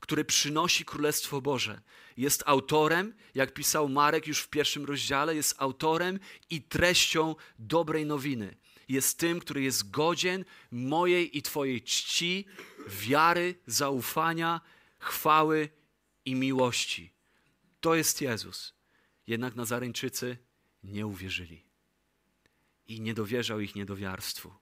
[0.00, 1.80] który przynosi Królestwo Boże.
[2.16, 6.18] Jest autorem, jak pisał Marek już w pierwszym rozdziale, jest autorem
[6.50, 8.56] i treścią dobrej nowiny.
[8.88, 12.46] Jest tym, który jest godzien mojej i Twojej czci,
[12.88, 14.60] wiary, zaufania,
[14.98, 15.68] chwały
[16.24, 17.12] i miłości.
[17.80, 18.74] To jest Jezus.
[19.26, 20.38] Jednak Nazareńczycy
[20.82, 21.64] nie uwierzyli.
[22.86, 24.54] I nie dowierzał ich niedowiarstwu.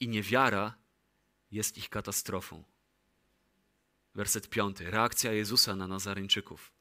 [0.00, 0.74] I niewiara
[1.50, 2.64] jest ich katastrofą.
[4.14, 4.90] Werset piąty.
[4.90, 6.72] Reakcja Jezusa na Nazareńczyków.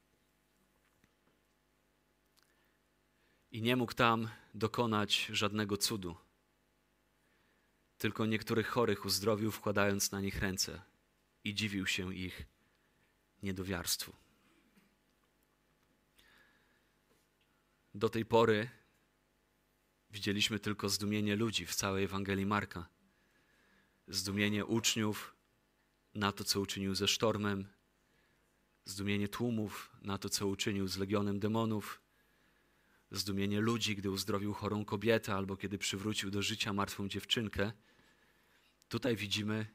[3.51, 6.15] I nie mógł tam dokonać żadnego cudu.
[7.97, 10.81] Tylko niektórych chorych uzdrowił, wkładając na nich ręce
[11.43, 12.45] i dziwił się ich
[13.43, 14.13] niedowiarstwu.
[17.95, 18.69] Do tej pory
[20.11, 22.89] widzieliśmy tylko zdumienie ludzi w całej Ewangelii Marka.
[24.07, 25.35] Zdumienie uczniów,
[26.15, 27.67] na to, co uczynił ze sztormem,
[28.85, 32.01] zdumienie tłumów na to, co uczynił z legionem demonów,
[33.11, 37.71] zdumienie ludzi, gdy uzdrowił chorą kobietę albo kiedy przywrócił do życia martwą dziewczynkę.
[38.89, 39.65] Tutaj widzimy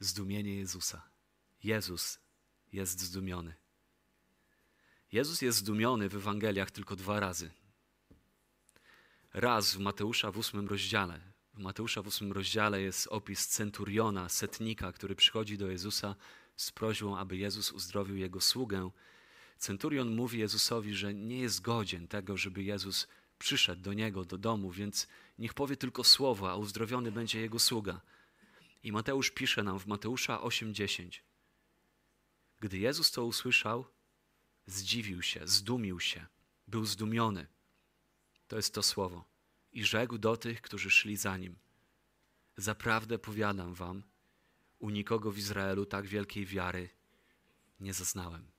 [0.00, 1.10] zdumienie Jezusa.
[1.62, 2.18] Jezus
[2.72, 3.54] jest zdumiony.
[5.12, 7.50] Jezus jest zdumiony w Ewangeliach tylko dwa razy.
[9.32, 11.29] Raz w Mateusza w ósmym rozdziale.
[11.60, 16.16] Mateusza w ósmym rozdziale jest opis centuriona, setnika, który przychodzi do Jezusa
[16.56, 18.90] z prośbą, aby Jezus uzdrowił jego sługę.
[19.58, 24.70] Centurion mówi Jezusowi, że nie jest godzien tego, żeby Jezus przyszedł do niego, do domu,
[24.70, 28.00] więc niech powie tylko słowo, a uzdrowiony będzie jego sługa.
[28.82, 31.22] I Mateusz pisze nam w Mateusza 8:10.
[32.60, 33.84] Gdy Jezus to usłyszał,
[34.66, 36.26] zdziwił się, zdumił się,
[36.68, 37.46] był zdumiony.
[38.48, 39.24] To jest to słowo.
[39.72, 41.58] I rzekł do tych, którzy szli za nim:
[42.56, 44.02] Zaprawdę powiadam wam,
[44.78, 46.88] u nikogo w Izraelu tak wielkiej wiary
[47.80, 48.50] nie zaznałem.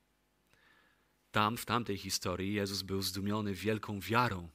[1.32, 4.50] Tam, w tamtej historii, Jezus był zdumiony wielką wiarą,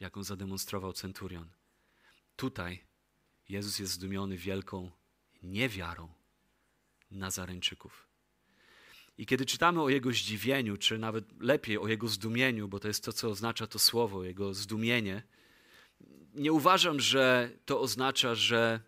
[0.00, 1.48] jaką zademonstrował centurion.
[2.36, 2.84] Tutaj
[3.48, 4.90] Jezus jest zdumiony wielką
[5.42, 6.12] niewiarą
[7.10, 8.06] Nazareńczyków.
[9.18, 13.04] I kiedy czytamy o Jego zdziwieniu, czy nawet lepiej o Jego zdumieniu, bo to jest
[13.04, 15.22] to, co oznacza to słowo, Jego zdumienie,
[16.34, 18.80] nie uważam, że to oznacza, że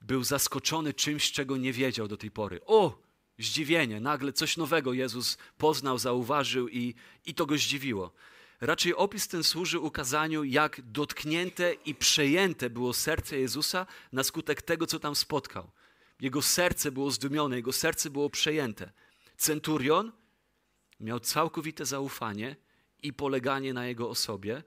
[0.00, 2.60] był zaskoczony czymś, czego nie wiedział do tej pory.
[2.66, 3.02] O,
[3.38, 6.94] zdziwienie, nagle coś nowego Jezus poznał, zauważył i,
[7.26, 8.12] i to go zdziwiło.
[8.60, 14.86] Raczej opis ten służy ukazaniu, jak dotknięte i przejęte było serce Jezusa na skutek tego,
[14.86, 15.70] co tam spotkał.
[16.20, 18.92] Jego serce było zdumione, jego serce było przejęte.
[19.36, 20.12] Centurion
[21.00, 22.56] miał całkowite zaufanie
[23.02, 24.62] i poleganie na jego osobie,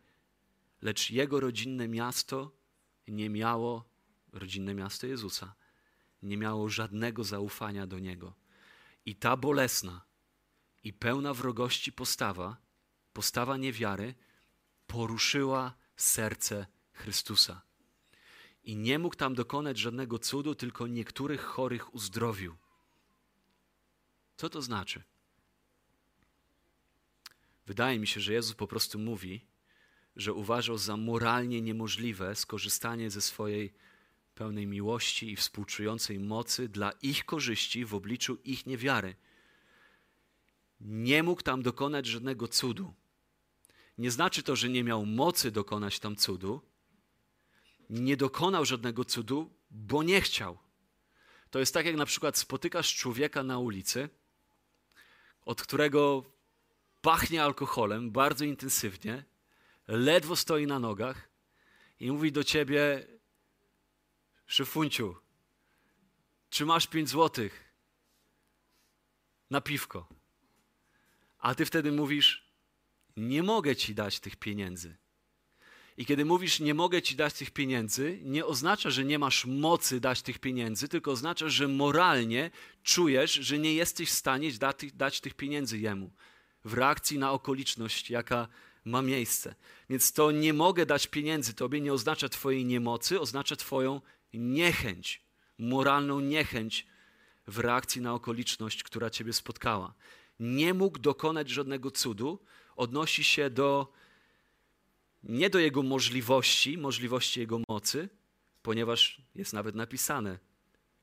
[0.82, 2.62] lecz jego rodzinne miasto
[3.08, 3.89] nie miało,
[4.34, 5.56] rodzinne miasto Jezusa,
[6.24, 8.34] nie miało żadnego zaufania do niego.
[9.06, 10.02] I ta bolesna
[10.84, 12.58] i pełna wrogości postawa,
[13.13, 14.15] postawa niewiary,
[14.88, 17.62] poruszyła serce Chrystusa.
[18.63, 22.56] I nie mógł tam dokonać żadnego cudu, tylko niektórych chorych uzdrowił.
[24.38, 25.04] Co to znaczy?
[27.65, 29.46] Wydaje mi się, że Jezus po prostu mówi,
[30.15, 33.74] że uważał za moralnie niemożliwe skorzystanie ze swojej
[34.36, 39.15] pełnej miłości i współczującej mocy dla ich korzyści w obliczu ich niewiary.
[40.82, 42.93] Nie mógł tam dokonać żadnego cudu.
[43.97, 46.62] Nie znaczy to, że nie miał mocy dokonać tam cudu.
[47.89, 50.58] Nie dokonał żadnego cudu, bo nie chciał.
[51.50, 54.10] To jest tak, jak na przykład spotykasz człowieka na ulicy,
[55.45, 56.24] od którego
[57.02, 59.24] pachnie alkoholem bardzo intensywnie,
[59.91, 61.30] ledwo stoi na nogach
[61.99, 63.08] i mówi do ciebie:
[64.47, 65.15] Szefunciu,
[66.49, 67.73] czy masz pięć złotych
[69.49, 70.08] na piwko?
[71.39, 72.51] A ty wtedy mówisz:
[73.17, 74.97] Nie mogę ci dać tych pieniędzy.
[75.97, 79.99] I kiedy mówisz, nie mogę ci dać tych pieniędzy, nie oznacza, że nie masz mocy
[79.99, 82.51] dać tych pieniędzy, tylko oznacza, że moralnie
[82.84, 84.51] czujesz, że nie jesteś w stanie
[84.93, 86.12] dać tych pieniędzy jemu
[86.65, 88.47] w reakcji na okoliczność, jaka
[88.86, 89.56] ma miejsce.
[89.89, 94.02] Więc to nie mogę dać pieniędzy tobie nie oznacza twojej niemocy, oznacza twoją
[94.34, 95.22] niechęć,
[95.58, 96.88] moralną niechęć
[97.48, 99.94] w reakcji na okoliczność, która ciebie spotkała.
[100.39, 102.39] Nie mógł dokonać żadnego cudu,
[102.76, 103.94] odnosi się do
[105.24, 108.10] nie do jego możliwości, możliwości jego mocy,
[108.62, 110.39] ponieważ jest nawet napisane,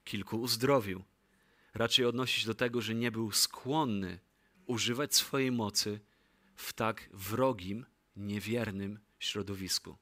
[0.05, 1.05] kilku uzdrowił.
[1.75, 4.19] Raczej odnosi się do tego, że nie był skłonny
[4.67, 6.01] używać swojej mocy
[6.59, 9.97] w tak wrogim, niewiernym środowisku.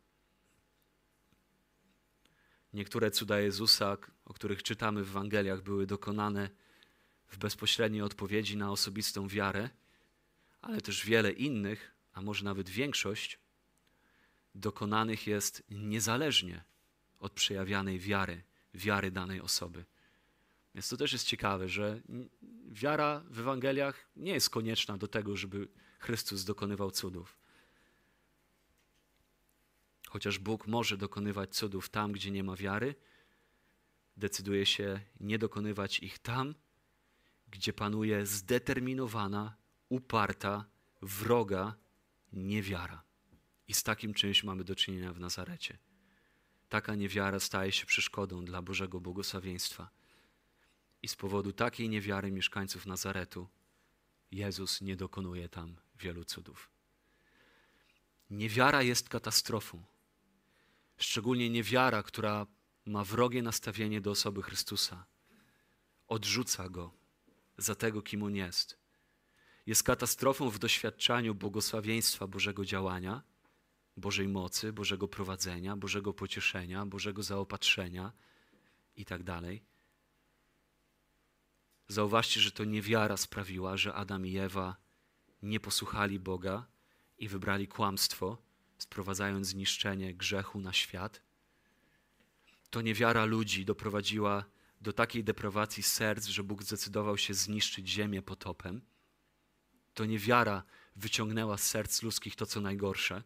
[2.73, 6.51] Niektóre cuda Jezusa, o których czytamy w Ewangeliach, były dokonane
[7.27, 9.71] w bezpośredniej odpowiedzi na osobistą wiarę,
[10.61, 13.39] ale też wiele innych, a może nawet większość,
[14.55, 16.65] dokonanych jest niezależnie
[17.19, 18.43] od przejawianej wiary,
[18.75, 19.85] wiary danej osoby.
[20.75, 22.01] Więc to też jest ciekawe, że
[22.69, 25.69] wiara w Ewangeliach nie jest konieczna do tego, żeby
[26.07, 27.39] Chrystus dokonywał cudów.
[30.09, 32.95] Chociaż Bóg może dokonywać cudów tam, gdzie nie ma wiary,
[34.17, 36.55] decyduje się nie dokonywać ich tam,
[37.51, 39.57] gdzie panuje zdeterminowana,
[39.89, 40.65] uparta,
[41.03, 41.75] wroga
[42.33, 43.03] niewiara.
[43.69, 45.79] I z takim czymś mamy do czynienia w Nazarecie.
[46.69, 49.91] Taka niewiara staje się przeszkodą dla Bożego błogosławieństwa.
[51.03, 53.49] I z powodu takiej niewiary mieszkańców Nazaretu
[54.31, 56.71] Jezus nie dokonuje tam wielu cudów.
[58.31, 59.85] Niewiara jest katastrofą.
[60.97, 62.47] Szczególnie niewiara, która
[62.87, 65.07] ma wrogie nastawienie do osoby Chrystusa.
[66.09, 66.93] Odrzuca go
[67.59, 68.79] za tego, kim on jest.
[69.67, 73.23] jest katastrofą w doświadczaniu błogosławieństwa Bożego działania,
[73.97, 78.13] Bożej mocy, Bożego prowadzenia, Bożego pocieszenia, Bożego zaopatrzenia
[78.97, 79.25] itd.
[79.25, 79.43] Tak
[81.89, 84.77] Zauważcie, że to niewiara sprawiła, że Adam i Ewa
[85.43, 86.67] nie posłuchali Boga
[87.19, 88.39] i wybrali kłamstwo,
[88.79, 91.23] sprowadzając zniszczenie grzechu na świat.
[92.71, 94.45] To niewiara ludzi doprowadziła
[94.81, 98.83] do takiej deprawacji serc, że Bóg zdecydował się zniszczyć ziemię potopem.
[99.95, 100.63] To niewiara
[100.97, 103.23] wyciągnęła z serc ludzkich to, co najgorsze.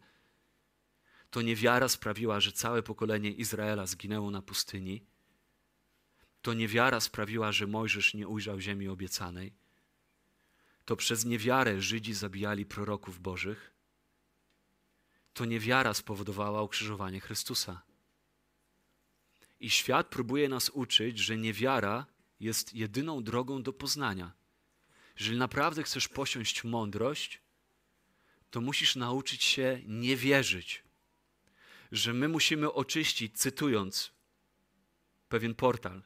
[1.29, 5.05] To niewiara sprawiła, że całe pokolenie Izraela zginęło na pustyni.
[6.41, 9.53] To niewiara sprawiła, że Mojżesz nie ujrzał ziemi obiecanej.
[10.85, 13.71] To przez niewiarę Żydzi zabijali proroków bożych.
[15.33, 17.81] To niewiara spowodowała ukrzyżowanie Chrystusa.
[19.59, 22.05] I świat próbuje nas uczyć, że niewiara
[22.39, 24.31] jest jedyną drogą do poznania.
[25.19, 27.41] Jeżeli naprawdę chcesz posiąść mądrość,
[28.51, 30.83] to musisz nauczyć się nie wierzyć.
[31.91, 34.11] Że my musimy oczyścić, cytując
[35.29, 36.03] pewien portal,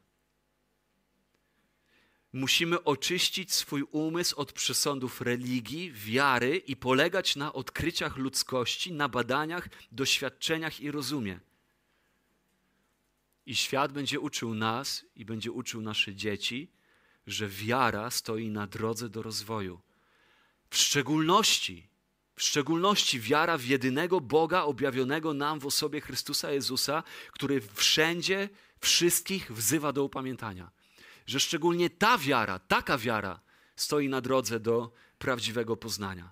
[2.35, 9.69] musimy oczyścić swój umysł od przesądów religii, wiary i polegać na odkryciach ludzkości, na badaniach,
[9.91, 11.39] doświadczeniach i rozumie.
[13.45, 16.71] I świat będzie uczył nas i będzie uczył nasze dzieci,
[17.27, 19.81] że wiara stoi na drodze do rozwoju.
[20.69, 21.87] W szczególności,
[22.35, 29.51] w szczególności wiara w jedynego Boga objawionego nam w osobie Chrystusa Jezusa, który wszędzie wszystkich
[29.51, 30.74] wzywa do upamiętania.
[31.25, 33.39] Że szczególnie ta wiara, taka wiara
[33.75, 36.31] stoi na drodze do prawdziwego poznania.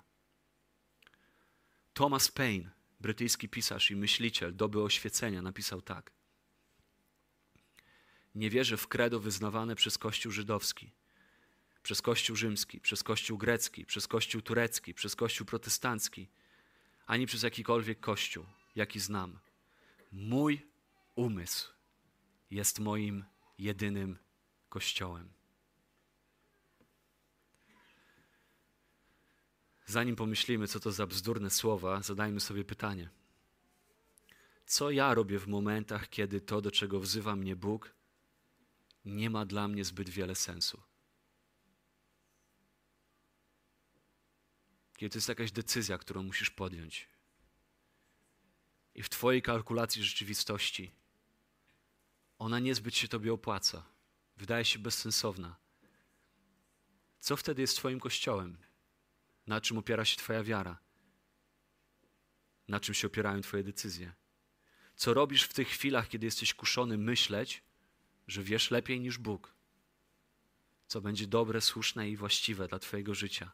[1.94, 2.70] Thomas Paine,
[3.00, 6.10] brytyjski pisarz i myśliciel doby oświecenia, napisał tak–
[8.34, 10.92] nie wierzę w kredo wyznawane przez Kościół żydowski,
[11.82, 16.28] przez Kościół rzymski, przez Kościół grecki, przez Kościół turecki, przez Kościół protestancki,
[17.06, 18.44] ani przez jakikolwiek Kościół,
[18.76, 19.38] jaki znam.
[20.12, 20.66] Mój
[21.14, 21.72] umysł
[22.50, 23.24] jest moim
[23.58, 24.18] jedynym
[24.74, 25.28] Kościołem.
[29.86, 33.10] Zanim pomyślimy, co to za bzdurne słowa, zadajmy sobie pytanie.
[34.66, 37.94] Co ja robię w momentach, kiedy to, do czego wzywa mnie Bóg,
[39.04, 40.82] nie ma dla mnie zbyt wiele sensu.
[44.96, 47.08] Kiedy to jest jakaś decyzja, którą musisz podjąć,
[48.94, 50.94] i w Twojej kalkulacji rzeczywistości
[52.38, 53.93] ona niezbyt się Tobie opłaca,
[54.36, 55.56] wydaje się bezsensowna.
[57.20, 58.58] Co wtedy jest Twoim kościołem?
[59.46, 60.78] Na czym opiera się Twoja wiara?
[62.68, 64.12] Na czym się opierają Twoje decyzje?
[64.96, 67.62] Co robisz w tych chwilach, kiedy jesteś kuszony myśleć,
[68.26, 69.54] że wiesz lepiej niż Bóg,
[70.86, 73.52] co będzie dobre, słuszne i właściwe dla Twojego życia.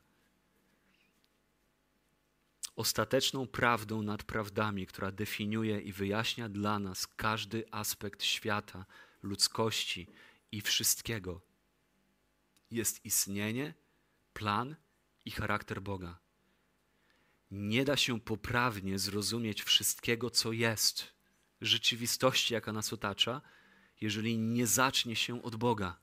[2.76, 8.85] Ostateczną prawdą nad prawdami, która definiuje i wyjaśnia dla nas każdy aspekt świata,
[9.22, 10.07] ludzkości
[10.53, 11.41] i wszystkiego,
[12.71, 13.75] jest istnienie,
[14.33, 14.77] plan
[15.25, 16.19] i charakter Boga.
[17.51, 21.13] Nie da się poprawnie zrozumieć wszystkiego, co jest,
[21.61, 23.41] rzeczywistości, jaka nas otacza,
[24.01, 25.97] jeżeli nie zacznie się od Boga.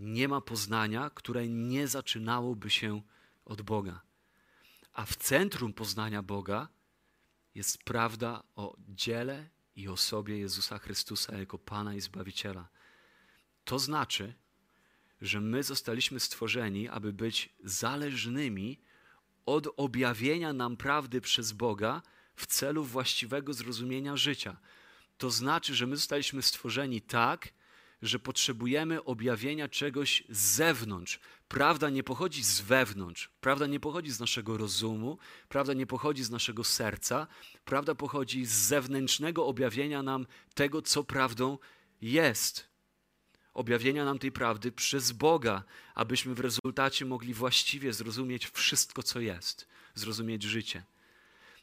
[0.00, 3.02] Nie ma poznania, które nie zaczynałoby się
[3.44, 4.02] od Boga.
[4.92, 6.68] A w centrum poznania Boga
[7.54, 12.68] jest prawda o dziele i osobie Jezusa Chrystusa jako Pana i Zbawiciela.
[13.70, 14.34] To znaczy,
[15.20, 18.80] że my zostaliśmy stworzeni, aby być zależnymi
[19.46, 22.02] od objawienia nam prawdy przez Boga
[22.34, 24.56] w celu właściwego zrozumienia życia.
[25.18, 27.48] To znaczy, że my zostaliśmy stworzeni tak,
[28.02, 31.20] że potrzebujemy objawienia czegoś z zewnątrz.
[31.48, 35.18] Prawda nie pochodzi z wewnątrz, prawda nie pochodzi z naszego rozumu,
[35.48, 37.26] prawda nie pochodzi z naszego serca,
[37.64, 41.58] prawda pochodzi z zewnętrznego objawienia nam tego, co prawdą
[42.00, 42.69] jest.
[43.54, 49.68] Objawienia nam tej prawdy przez Boga, abyśmy w rezultacie mogli właściwie zrozumieć wszystko, co jest,
[49.94, 50.84] zrozumieć życie.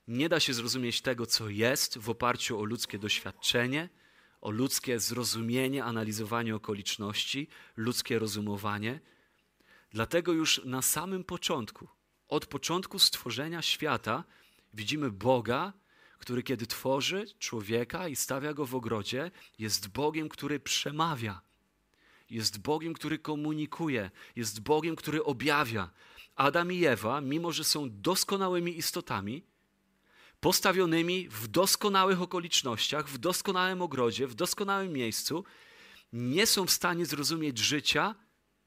[0.07, 3.89] Nie da się zrozumieć tego, co jest, w oparciu o ludzkie doświadczenie,
[4.41, 8.99] o ludzkie zrozumienie, analizowanie okoliczności, ludzkie rozumowanie.
[9.91, 11.87] Dlatego już na samym początku,
[12.27, 14.23] od początku stworzenia świata,
[14.73, 15.73] widzimy Boga,
[16.19, 21.46] który kiedy tworzy człowieka i stawia go w ogrodzie, jest Bogiem, który przemawia.
[22.29, 25.89] Jest Bogiem, który komunikuje, jest Bogiem, który objawia.
[26.35, 29.43] Adam i Ewa, mimo że są doskonałymi istotami,
[30.39, 35.43] postawionymi w doskonałych okolicznościach, w doskonałym ogrodzie, w doskonałym miejscu,
[36.13, 38.15] nie są w stanie zrozumieć życia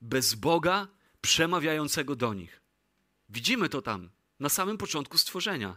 [0.00, 0.88] bez Boga
[1.20, 2.61] przemawiającego do nich.
[3.28, 5.76] Widzimy to tam, na samym początku stworzenia.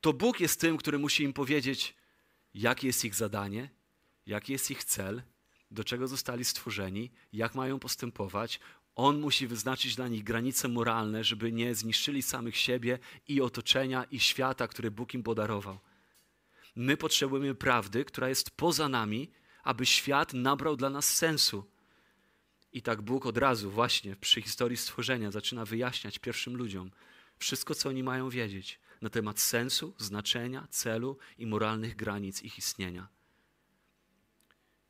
[0.00, 1.96] To Bóg jest tym, który musi im powiedzieć,
[2.54, 3.70] jakie jest ich zadanie,
[4.26, 5.22] jaki jest ich cel,
[5.72, 8.60] do czego zostali stworzeni, jak mają postępować.
[8.94, 12.98] On musi wyznaczyć dla nich granice moralne, żeby nie zniszczyli samych siebie
[13.28, 15.78] i otoczenia, i świata, który Bóg im podarował.
[16.76, 19.30] My potrzebujemy prawdy, która jest poza nami,
[19.62, 21.64] aby świat nabrał dla nas sensu.
[22.72, 26.90] I tak Bóg od razu, właśnie przy historii stworzenia, zaczyna wyjaśniać pierwszym ludziom
[27.42, 33.08] wszystko, co oni mają wiedzieć na temat sensu, znaczenia, celu i moralnych granic ich istnienia.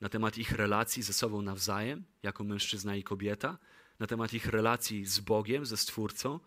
[0.03, 3.59] Na temat ich relacji ze sobą nawzajem, jako mężczyzna i kobieta,
[3.99, 6.41] na temat ich relacji z Bogiem, ze Stwórcą.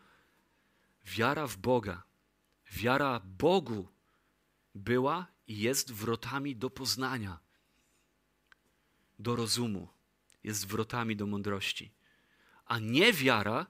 [1.06, 2.04] Wiara w Boga,
[2.72, 3.88] wiara Bogu
[4.76, 7.40] była i jest wrotami do poznania,
[9.20, 9.88] do rozumu,
[10.44, 11.92] jest wrotami do mądrości.
[12.66, 13.66] A niewiara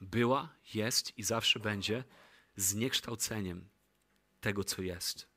[0.00, 2.04] była, jest i zawsze będzie
[2.56, 3.68] zniekształceniem
[4.40, 5.28] tego, co jest,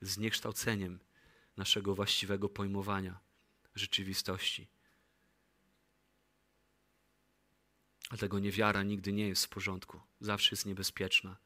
[0.00, 0.98] zniekształceniem
[1.56, 3.20] naszego właściwego pojmowania
[3.74, 4.68] rzeczywistości.
[8.08, 11.36] Dlatego niewiara nigdy nie jest w porządku, zawsze jest niebezpieczna.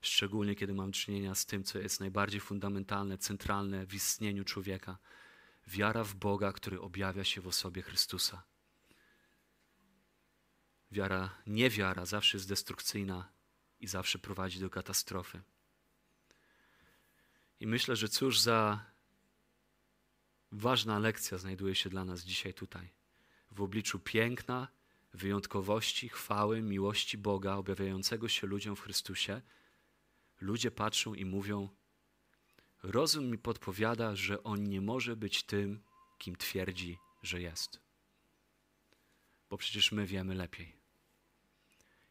[0.00, 4.98] Szczególnie kiedy mam czynienia z tym, co jest najbardziej fundamentalne, centralne w istnieniu człowieka
[5.66, 8.42] wiara w Boga, który objawia się w osobie Chrystusa.
[10.92, 13.32] Wiara, niewiara zawsze jest destrukcyjna
[13.80, 15.42] i zawsze prowadzi do katastrofy.
[17.60, 18.89] I myślę, że cóż za
[20.52, 22.92] ważna lekcja znajduje się dla nas dzisiaj tutaj.
[23.50, 24.68] W obliczu piękna,
[25.14, 29.42] wyjątkowości, chwały, miłości Boga objawiającego się ludziom w Chrystusie,
[30.40, 31.68] ludzie patrzą i mówią:
[32.82, 35.82] Rozum mi podpowiada, że on nie może być tym,
[36.18, 37.80] kim twierdzi, że jest.
[39.50, 40.76] Bo przecież my wiemy lepiej.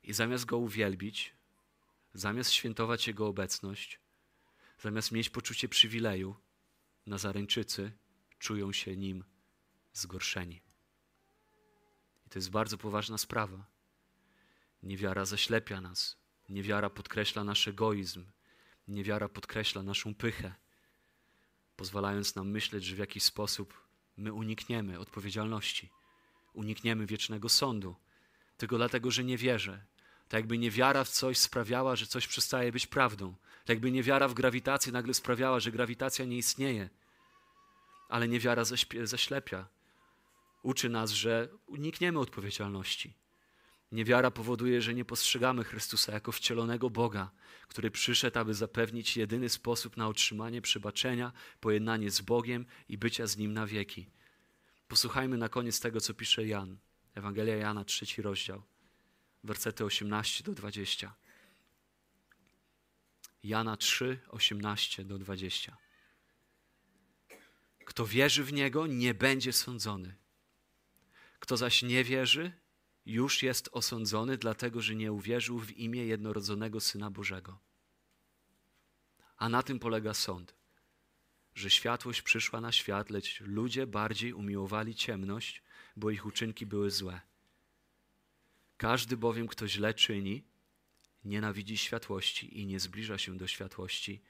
[0.03, 1.35] I zamiast go uwielbić,
[2.13, 3.99] zamiast świętować jego obecność,
[4.79, 6.35] zamiast mieć poczucie przywileju,
[7.05, 7.91] Nazareńczycy
[8.39, 9.23] czują się nim
[9.93, 10.61] zgorszeni.
[12.25, 13.65] I to jest bardzo poważna sprawa.
[14.83, 16.17] Niewiara zaślepia nas,
[16.49, 18.25] niewiara podkreśla nasz egoizm,
[18.89, 20.53] Niewiara podkreśla naszą pychę,
[21.75, 23.87] pozwalając nam myśleć, że w jakiś sposób
[24.17, 25.89] my unikniemy odpowiedzialności,
[26.53, 27.95] unikniemy wiecznego sądu,
[28.57, 29.85] tylko dlatego, że nie wierzę.
[30.29, 33.35] Tak jakby niewiara w coś sprawiała, że coś przestaje być prawdą.
[33.59, 36.89] Tak jakby niewiara w grawitację nagle sprawiała, że grawitacja nie istnieje.
[38.09, 38.63] Ale niewiara
[39.03, 39.67] zaślepia.
[40.63, 43.13] Uczy nas, że unikniemy odpowiedzialności.
[43.91, 47.31] Niewiara powoduje, że nie postrzegamy Chrystusa jako wcielonego Boga,
[47.67, 53.37] który przyszedł, aby zapewnić jedyny sposób na otrzymanie przebaczenia, pojednanie z Bogiem i bycia z
[53.37, 54.09] Nim na wieki.
[54.87, 56.77] Posłuchajmy na koniec tego, co pisze Jan.
[57.15, 58.63] Ewangelia Jana, trzeci rozdział,
[59.43, 61.15] wersety 18 do 20.
[63.43, 65.77] Jana 3, 18 do 20.
[67.89, 70.15] Kto wierzy w Niego, nie będzie sądzony.
[71.39, 72.51] Kto zaś nie wierzy,
[73.05, 77.59] już jest osądzony, dlatego że nie uwierzył w imię jednorodzonego Syna Bożego.
[79.37, 80.55] A na tym polega sąd,
[81.55, 85.63] że światłość przyszła na świat, lecz ludzie bardziej umiłowali ciemność,
[85.95, 87.21] bo ich uczynki były złe.
[88.77, 90.43] Każdy bowiem, kto źle czyni,
[91.23, 94.21] nienawidzi światłości i nie zbliża się do światłości,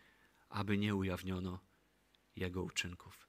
[0.50, 1.60] aby nie ujawniono
[2.36, 3.29] jego uczynków.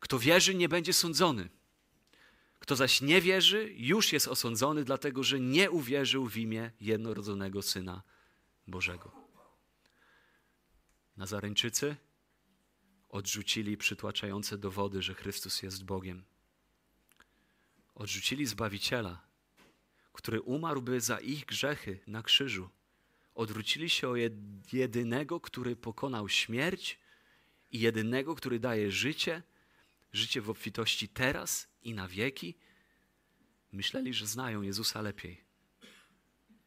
[0.00, 1.48] Kto wierzy, nie będzie sądzony.
[2.58, 8.02] Kto zaś nie wierzy, już jest osądzony, dlatego że nie uwierzył w imię jednorodzonego Syna
[8.66, 9.12] Bożego.
[11.16, 11.96] Nazareńczycy
[13.08, 16.24] odrzucili przytłaczające dowody, że Chrystus jest Bogiem.
[17.94, 19.22] Odrzucili Zbawiciela,
[20.12, 22.70] który umarłby za ich grzechy na krzyżu.
[23.34, 24.14] Odwrócili się o
[24.72, 26.98] jedynego, który pokonał śmierć
[27.70, 29.42] i jedynego, który daje życie,
[30.12, 32.58] życie w obfitości teraz i na wieki,
[33.72, 35.44] myśleli, że znają Jezusa lepiej,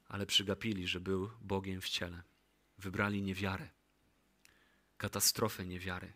[0.07, 2.23] ale przygapili, że był Bogiem w ciele.
[2.77, 3.69] Wybrali niewiarę,
[4.97, 6.13] katastrofę niewiary.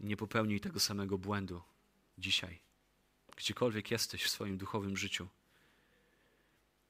[0.00, 1.62] Nie popełnij tego samego błędu
[2.18, 2.60] dzisiaj,
[3.36, 5.28] gdziekolwiek jesteś w swoim duchowym życiu.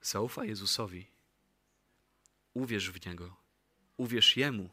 [0.02, 1.06] Zaufaj Jezusowi,
[2.54, 3.36] uwierz w Niego,
[3.96, 4.70] uwierz Jemu,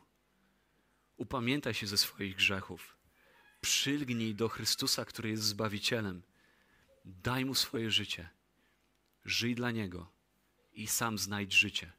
[1.18, 2.99] upamiętaj się ze swoich grzechów
[3.62, 6.24] Przylgnij do Chrystusa, który jest Zbawicielem.
[7.06, 8.30] Daj Mu swoje życie.
[9.26, 10.12] Żyj dla Niego
[10.74, 11.99] i sam znajdź życie.